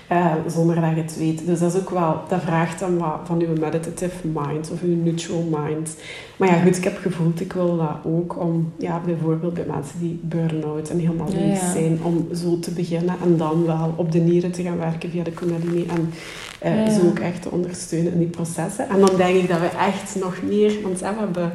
Eh, 0.09 0.33
zonder 0.47 0.75
dat 0.75 0.89
je 0.95 1.01
het 1.01 1.17
weet. 1.17 1.45
Dus 1.45 1.59
dat 1.59 1.73
is 1.73 1.79
ook 1.79 1.89
wel... 1.89 2.21
Dat 2.27 2.41
vraagt 2.41 2.79
dan 2.79 2.97
wat 2.97 3.19
van 3.23 3.39
je 3.39 3.47
meditative 3.59 4.27
mind 4.27 4.71
of 4.71 4.81
je 4.81 4.87
neutral 4.87 5.41
mind. 5.51 5.95
Maar 6.37 6.47
ja, 6.47 6.61
goed, 6.61 6.77
ik 6.77 6.83
heb 6.83 6.97
gevoeld, 6.97 7.41
ik 7.41 7.53
wil 7.53 7.77
dat 7.77 8.13
ook 8.13 8.39
om... 8.39 8.73
Ja, 8.77 9.01
bijvoorbeeld 9.05 9.53
bij 9.53 9.65
mensen 9.67 9.99
die 9.99 10.19
burn-out 10.23 10.89
en 10.89 10.99
helemaal 10.99 11.29
leeg 11.29 11.61
ja. 11.61 11.71
zijn, 11.71 11.99
om 12.03 12.27
zo 12.33 12.59
te 12.59 12.71
beginnen 12.71 13.15
en 13.23 13.37
dan 13.37 13.65
wel 13.65 13.93
op 13.95 14.11
de 14.11 14.19
nieren 14.19 14.51
te 14.51 14.63
gaan 14.63 14.77
werken 14.77 15.09
via 15.09 15.23
de 15.23 15.31
Kundalini 15.31 15.85
en 15.85 16.13
Ja, 16.61 16.83
ja. 16.83 16.91
zo 16.91 17.07
ook 17.07 17.19
echt 17.19 17.41
te 17.41 17.51
ondersteunen 17.51 18.11
in 18.11 18.19
die 18.19 18.27
processen. 18.27 18.89
En 18.89 18.99
dan 18.99 19.15
denk 19.17 19.35
ik 19.35 19.47
dat 19.47 19.59
we 19.59 19.67
echt 19.67 20.15
nog 20.19 20.41
meer... 20.41 20.81
Want 20.83 20.99
we 20.99 21.05
hebben 21.05 21.51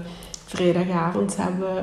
vrijdagavond 0.46 1.36
hebben 1.36 1.74
we... 1.74 1.82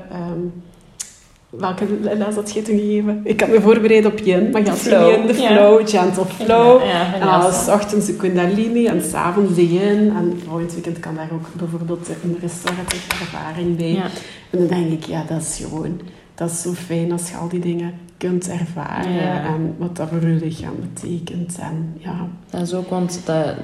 Welke 1.51 1.85
les 2.01 2.35
had 2.35 2.51
je 2.53 2.61
toen 2.61 2.79
gegeven? 2.79 3.21
Ik 3.23 3.39
had 3.39 3.49
me 3.49 3.61
voorbereid 3.61 4.05
op 4.05 4.19
Yin, 4.19 4.49
maar 4.49 4.61
je 4.61 4.69
had 4.69 4.79
geen 4.79 5.27
de 5.27 5.41
ja. 5.41 5.53
flow, 5.53 5.87
gentle 5.89 6.25
flow. 6.25 6.83
Ja, 6.83 7.13
En 7.13 7.19
dan 7.19 7.53
s 7.53 7.67
ochtends 7.67 8.05
de 8.05 8.15
Kundalini 8.15 8.85
en 8.85 9.01
s'avonds 9.01 9.55
de 9.55 9.73
Yin. 9.73 10.13
En 10.15 10.41
volgend 10.47 10.73
weekend 10.73 10.99
kan 10.99 11.15
daar 11.15 11.29
ook 11.33 11.47
bijvoorbeeld 11.53 12.09
een 12.23 12.37
restauratieve 12.41 13.11
ervaring 13.11 13.77
bij. 13.77 13.91
Ja. 13.91 14.03
En 14.49 14.59
dan 14.59 14.67
denk 14.67 14.91
ik, 14.91 15.03
ja, 15.03 15.23
dat 15.27 15.41
is 15.41 15.59
gewoon... 15.61 16.01
Dat 16.35 16.49
is 16.49 16.61
zo 16.61 16.71
fijn 16.71 17.11
als 17.11 17.29
je 17.29 17.35
al 17.35 17.47
die 17.47 17.59
dingen 17.59 17.93
kunt 18.17 18.49
ervaren. 18.49 19.43
En 19.43 19.75
wat 19.77 19.95
dat 19.95 20.09
voor 20.09 20.27
je 20.27 20.35
lichaam 20.35 20.75
betekent. 20.93 21.57
En 21.59 21.93
ja... 21.97 22.27
Dat 22.49 22.61
is 22.61 22.73
ook, 22.73 22.89
want 22.89 23.21
dat, 23.25 23.55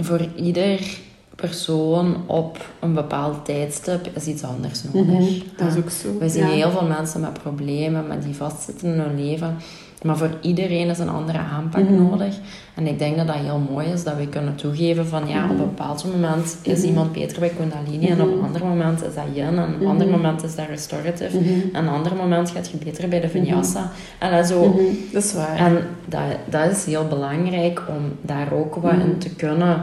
voor 0.00 0.26
ieder 0.36 1.00
persoon 1.46 2.16
op 2.26 2.58
een 2.80 2.94
bepaald 2.94 3.44
tijdstip 3.44 4.08
is 4.14 4.26
iets 4.26 4.42
anders 4.44 4.82
nodig. 4.92 5.06
Mhm, 5.18 5.24
Dat 5.56 5.68
is 5.72 5.76
ook 5.76 5.90
zo. 5.90 6.08
We 6.18 6.28
zien 6.28 6.46
ja. 6.46 6.52
heel 6.52 6.70
veel 6.70 6.86
mensen 6.86 7.20
met 7.20 7.32
problemen, 7.42 8.06
met 8.06 8.22
die 8.22 8.34
vastzitten 8.34 8.94
in 8.94 9.00
hun 9.00 9.24
leven. 9.24 9.56
Maar 10.02 10.16
voor 10.16 10.30
iedereen 10.40 10.88
is 10.88 10.98
een 10.98 11.08
andere 11.08 11.38
aanpak 11.38 11.82
Mhm. 11.82 12.02
nodig. 12.02 12.34
En 12.74 12.86
ik 12.86 12.98
denk 12.98 13.16
dat 13.16 13.26
dat 13.26 13.36
heel 13.36 13.60
mooi 13.72 13.86
is, 13.86 14.04
dat 14.04 14.16
we 14.16 14.26
kunnen 14.28 14.54
toegeven 14.54 15.06
van 15.06 15.28
ja, 15.28 15.44
op 15.44 15.50
een 15.50 15.56
bepaald 15.56 16.04
moment 16.12 16.56
is 16.62 16.78
Mhm. 16.78 16.86
iemand 16.88 17.12
beter 17.12 17.40
bij 17.40 17.48
Kundalini 17.58 18.06
en 18.08 18.20
op 18.20 18.26
een 18.28 18.36
Mhm. 18.36 18.44
ander 18.44 18.64
moment 18.64 19.02
is 19.04 19.14
dat 19.14 19.24
Yin 19.34 19.44
en 19.44 19.58
op 19.58 19.66
een 19.68 19.76
Mhm. 19.78 19.86
ander 19.86 20.08
moment 20.08 20.42
is 20.42 20.54
dat 20.54 20.66
restorative. 20.68 21.36
Mhm. 21.38 21.50
En 21.72 21.84
een 21.86 21.92
ander 21.92 22.14
moment 22.14 22.50
gaat 22.50 22.68
je 22.70 22.76
beter 22.84 23.08
bij 23.08 23.20
de 23.20 23.28
Vinyasa. 23.28 23.90
En 24.18 24.30
dat 24.36 24.46
zo... 24.46 24.68
Mhm, 24.68 24.82
Dat 25.12 25.22
is 25.24 25.32
waar. 25.34 25.56
En 25.56 25.78
dat, 26.06 26.20
dat 26.50 26.70
is 26.70 26.84
heel 26.84 27.06
belangrijk 27.08 27.82
om 27.88 28.02
daar 28.20 28.52
ook 28.52 28.74
wat 28.74 28.92
in 28.92 28.98
Mhm. 28.98 29.18
te 29.18 29.30
kunnen 29.34 29.82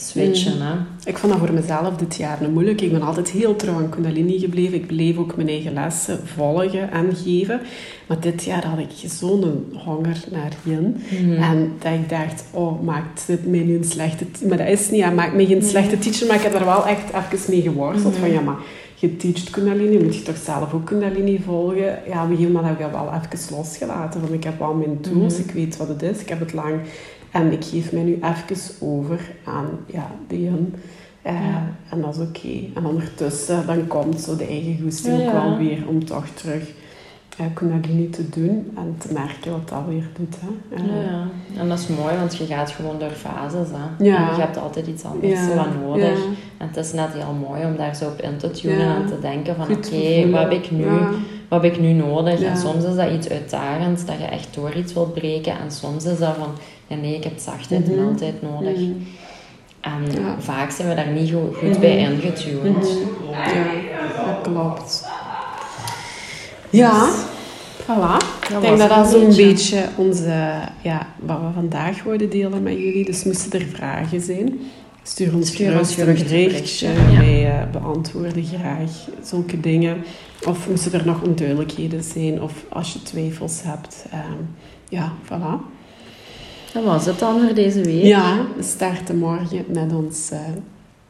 switchen. 0.00 0.60
Hè? 0.60 0.74
Ik 1.04 1.18
vond 1.18 1.32
dat 1.32 1.40
voor 1.40 1.52
mezelf 1.52 1.96
dit 1.96 2.16
jaar 2.16 2.42
een 2.42 2.52
moeilijk. 2.52 2.80
Ik 2.80 2.92
ben 2.92 3.02
altijd 3.02 3.30
heel 3.30 3.56
trouw 3.56 3.74
aan 3.74 3.88
Kundalini 3.88 4.38
gebleven. 4.38 4.74
Ik 4.74 4.86
bleef 4.86 5.16
ook 5.16 5.36
mijn 5.36 5.48
eigen 5.48 5.72
lessen 5.72 6.20
volgen 6.24 6.90
en 6.90 7.16
geven. 7.16 7.60
Maar 8.06 8.20
dit 8.20 8.44
jaar 8.44 8.66
had 8.66 8.78
ik 8.78 9.10
zo'n 9.10 9.72
honger 9.72 10.24
naar 10.30 10.52
Yin. 10.62 10.96
Mhm. 11.10 11.42
En 11.42 11.72
dat 11.78 11.92
ik 11.92 12.08
dacht, 12.08 12.44
oh, 12.50 12.82
maakt 12.82 13.26
dit 13.26 13.46
mij 13.46 13.60
nu 13.60 13.76
een 13.76 13.84
slechte... 13.84 14.24
Maar 14.48 14.58
dat 14.58 14.68
is 14.68 14.90
niet, 14.90 15.00
ja, 15.00 15.10
maakt 15.10 15.34
mij 15.34 15.46
geen 15.46 15.62
slechte 15.62 15.98
teacher. 15.98 16.26
Maar 16.26 16.36
ik 16.36 16.42
heb 16.42 16.54
er 16.54 16.64
wel 16.64 16.86
echt 16.86 17.32
even 17.32 17.50
mee 17.50 17.62
geworsteld. 17.62 18.16
Van 18.16 18.30
ja, 18.30 18.40
maar 18.40 18.58
je 18.94 19.16
teacht 19.16 19.50
Kundalini, 19.50 20.04
moet 20.04 20.16
je 20.16 20.22
toch 20.22 20.36
zelf 20.36 20.72
ook 20.72 20.86
Kundalini 20.86 21.40
volgen? 21.44 21.98
Ja, 22.06 22.24
op 22.24 22.30
een 22.30 22.36
gegeven 22.36 22.52
moment 22.52 22.64
heb 22.64 22.74
ik 22.74 22.92
dat 22.92 23.00
wel 23.00 23.12
even 23.12 23.56
losgelaten. 23.56 24.20
Want 24.20 24.32
ik 24.32 24.44
heb 24.44 24.58
wel 24.58 24.74
mijn 24.74 25.00
tools, 25.00 25.38
ik 25.38 25.50
weet 25.50 25.76
wat 25.76 25.88
het 25.88 26.02
is. 26.02 26.20
Ik 26.20 26.28
heb 26.28 26.40
het 26.40 26.52
lang... 26.52 26.80
En 27.32 27.52
ik 27.52 27.64
geef 27.64 27.92
mij 27.92 28.02
nu 28.02 28.12
even 28.22 28.86
over 28.86 29.20
aan 29.44 29.66
ja, 29.86 30.10
de. 30.28 30.36
Eh, 31.22 31.32
Ja. 31.34 31.74
En 31.90 32.00
dat 32.00 32.14
is 32.16 32.20
oké. 32.22 32.78
En 32.78 32.86
ondertussen 32.86 33.66
dan 33.66 33.86
komt 33.86 34.20
zo 34.20 34.36
de 34.36 34.46
eigen 34.46 34.78
goesting 34.82 35.16
Ja, 35.18 35.22
ja. 35.22 35.32
wel 35.32 35.56
weer 35.56 35.78
om 35.88 36.04
toch 36.04 36.26
terug 36.26 36.70
eh 37.38 37.44
Kundalini 37.54 38.10
te 38.10 38.28
doen 38.28 38.72
en 38.76 38.94
te 38.98 39.12
merken 39.12 39.52
wat 39.52 39.68
dat 39.68 39.82
weer 39.88 40.08
doet. 40.18 40.36
Hè. 40.40 40.76
Eh, 40.76 40.86
Ja, 40.86 41.10
ja. 41.10 41.26
En 41.60 41.68
dat 41.68 41.78
is 41.78 41.86
mooi, 41.86 42.16
want 42.16 42.36
je 42.36 42.46
gaat 42.46 42.70
gewoon 42.70 42.98
door 42.98 43.10
fases. 43.10 43.68
Hè? 43.72 44.04
Ja. 44.04 44.28
En 44.28 44.34
je 44.34 44.40
hebt 44.40 44.56
altijd 44.56 44.86
iets 44.86 45.04
anders 45.04 45.54
wat 45.54 45.66
nodig. 45.84 46.18
En 46.58 46.66
het 46.66 46.76
is 46.76 46.92
net 46.92 47.08
heel 47.12 47.32
mooi 47.48 47.64
om 47.64 47.76
daar 47.76 47.96
zo 47.96 48.08
op 48.08 48.20
in 48.20 48.36
te 48.36 48.50
tunen 48.50 48.96
en 48.96 49.06
te 49.06 49.18
denken 49.20 49.56
van 49.56 49.64
oké, 49.70 50.30
wat 50.30 50.40
heb 50.40 50.52
ik 50.52 50.70
nu? 50.70 50.86
Wat 51.48 51.62
heb 51.62 51.72
ik 51.72 51.80
nu 51.80 51.92
nodig? 51.92 52.40
Ja. 52.40 52.46
En 52.50 52.56
soms 52.56 52.84
is 52.84 52.94
dat 52.96 53.10
iets 53.10 53.28
uitdagends, 53.28 54.04
dat 54.04 54.18
je 54.18 54.24
echt 54.24 54.48
door 54.54 54.74
iets 54.74 54.92
wilt 54.92 55.14
breken. 55.14 55.52
En 55.52 55.70
soms 55.72 56.04
is 56.04 56.18
dat 56.18 56.34
van, 56.38 56.50
ja 56.86 56.96
nee, 56.96 57.14
ik 57.16 57.24
heb 57.24 57.38
zachtheid 57.38 57.84
en 57.84 57.94
Mhm. 57.94 58.04
mildheid 58.04 58.42
nodig. 58.42 58.76
Mhm. 58.78 58.90
En 59.80 60.22
Ja. 60.22 60.36
vaak 60.38 60.70
zijn 60.70 60.88
we 60.88 60.94
daar 60.94 61.06
niet 61.10 61.30
go- 61.30 61.54
goed 61.58 61.68
Mhm. 61.70 61.80
bij 61.80 61.98
ingetuned. 61.98 62.64
Mhm. 62.64 63.30
Ja, 63.30 64.26
dat 64.26 64.40
klopt. 64.42 65.04
Ja, 66.70 67.08
voilà. 67.82 68.16
Ik 68.54 68.60
denk 68.60 68.78
dat 68.78 68.88
dat 68.88 68.98
een 68.98 69.10
zo'n 69.10 69.26
beetje. 69.28 69.44
beetje 69.46 69.84
onze, 69.96 70.50
ja, 70.82 71.06
wat 71.18 71.38
we 71.38 71.46
vandaag 71.54 72.02
wilden 72.02 72.30
delen 72.30 72.62
met 72.62 72.72
jullie. 72.72 73.04
Dus 73.04 73.24
moesten 73.24 73.60
er 73.60 73.66
vragen 73.74 74.20
zijn, 74.20 74.58
stuur 75.02 75.34
ons 75.34 75.48
Stuur 75.48 75.70
gerust 75.70 75.90
ons 75.90 75.96
een 75.98 76.04
berichtje. 76.04 76.46
berichtje, 76.48 76.88
ja. 76.88 77.20
Eh, 77.48 77.70
beantwoorden 77.80 78.44
graag 78.44 78.90
zulke 79.22 79.60
dingen. 79.60 79.96
Of 80.46 80.68
moesten 80.68 80.92
er 80.92 81.06
nog 81.06 81.22
onduidelijkheden 81.22 82.02
zijn, 82.02 82.42
of 82.42 82.52
als 82.68 82.92
je 82.92 83.02
twijfels 83.02 83.60
hebt. 83.62 84.06
ehm, 84.10 84.22
ja, 84.88 85.12
voilà. 85.24 85.76
Dat 86.72 86.84
was 86.84 87.06
het 87.06 87.18
dan 87.18 87.40
voor 87.40 87.54
deze 87.54 87.80
week. 87.82 88.02
Ja, 88.04 88.36
we 88.56 88.62
starten 88.62 89.18
morgen 89.18 89.64
met 89.68 89.92
ons... 89.94 90.30
eh, 90.30 90.38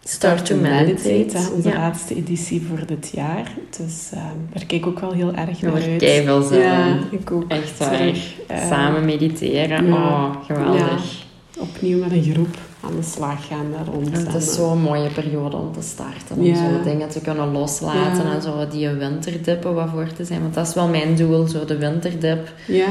Start 0.05 0.47
to 0.47 0.57
meditate. 0.57 1.51
onze 1.55 1.69
Ja. 1.69 1.75
laatste 1.77 2.15
editie 2.15 2.63
voor 2.69 2.87
dit 2.87 3.11
jaar. 3.15 3.53
Dus 3.79 4.11
eh, 4.13 4.21
daar 4.53 4.65
kijk 4.67 4.81
ik 4.81 4.87
ook 4.87 5.01
wel 5.01 5.13
heel 5.13 5.35
erg 5.35 5.61
Er 5.63 5.73
naar 5.73 5.83
uit. 5.83 6.47
zin 6.47 6.59
Ja, 6.61 6.99
ik 7.11 7.31
ook. 7.31 7.45
Echt 7.51 7.79
waar. 7.79 7.97
Terug, 7.97 8.35
eh, 8.47 8.69
Samen 8.69 9.05
mediteren. 9.05 9.87
ja. 9.87 9.93
Oh, 9.95 10.45
geweldig. 10.47 11.27
Opnieuw 11.59 11.99
met 11.99 12.13
een 12.13 12.23
groep 12.33 12.57
aan 12.81 12.97
de 12.97 13.03
slag 13.03 13.47
gaan 13.47 13.67
daar 13.73 13.95
rond. 13.95 14.17
Het 14.17 14.35
is 14.35 14.55
zo'n 14.55 14.81
mooie 14.81 15.09
periode 15.09 15.57
om 15.57 15.73
te 15.73 15.83
starten. 15.83 16.37
Om 16.37 16.43
Ja. 16.45 16.55
zo 16.55 16.83
dingen 16.85 17.09
te 17.09 17.21
kunnen 17.21 17.53
loslaten 17.53 18.27
Ja. 18.27 18.35
en 18.35 18.43
zo 18.43 18.67
die 18.71 18.89
winterdippen 18.89 19.75
wat 19.75 19.89
voor 19.95 20.07
te 20.17 20.25
zijn. 20.25 20.41
Want 20.41 20.55
dat 20.55 20.67
is 20.69 20.75
wel 20.75 20.89
mijn 20.89 21.17
doel, 21.17 21.47
zo 21.47 21.65
de 21.65 21.77
winterdip. 21.77 22.53
Ja? 22.67 22.87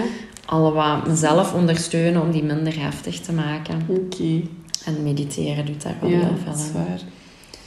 Alle 0.46 0.72
wat 0.72 1.08
mezelf 1.08 1.54
ondersteunen 1.54 2.22
om 2.22 2.32
die 2.32 2.44
minder 2.44 2.80
heftig 2.82 3.20
te 3.20 3.34
maken. 3.34 3.82
Oké. 3.88 4.42
En 4.86 5.04
mediteren 5.04 5.66
doet 5.66 5.84
daar 5.84 5.96
wel 6.02 6.10
Ja, 6.10 6.18
heel 6.20 6.28
veel 6.44 6.54
in. 6.66 6.74
waar. 6.74 7.00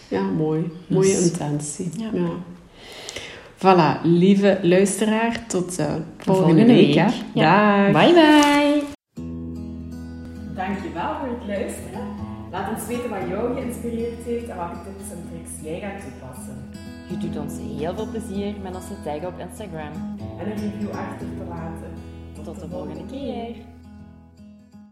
Ja, 0.09 0.23
mooi. 0.23 0.71
Mooie 0.87 1.07
Dus- 1.15 1.31
intentie. 1.31 1.91
Ja. 1.97 2.09
Ja. 2.13 2.29
Voilà, 3.59 4.01
lieve 4.03 4.59
luisteraar, 4.63 5.45
tot 5.49 5.79
eh, 5.79 5.87
volgende, 6.19 6.43
Volgende 6.47 6.65
week. 6.75 6.95
week. 6.95 7.93
Bye 7.93 8.13
bye! 8.15 8.70
Laat 12.51 12.71
ons 12.75 12.87
weten 12.87 13.11
wat 13.11 13.29
jou 13.29 13.55
geïnspireerd 13.55 14.25
heeft 14.25 14.49
en 14.49 14.57
welke 14.57 14.79
tips 14.85 15.11
en 15.11 15.29
tricks 15.31 15.51
jij 15.63 15.81
gaat 15.81 16.01
toepassen. 16.03 16.71
Je 17.09 17.17
doet 17.19 17.37
ons 17.37 17.59
heel 17.59 17.95
veel 17.95 18.11
plezier 18.11 18.55
met 18.63 18.75
onze 18.75 19.03
tag 19.05 19.25
op 19.25 19.39
Instagram. 19.39 19.93
En 20.39 20.51
een 20.51 20.57
review 20.57 20.91
achter 20.91 21.27
te 21.37 21.45
laten. 21.49 21.93
Tot 22.33 22.61
de 22.61 22.69
volgende 22.69 23.07
keer! 23.07 23.57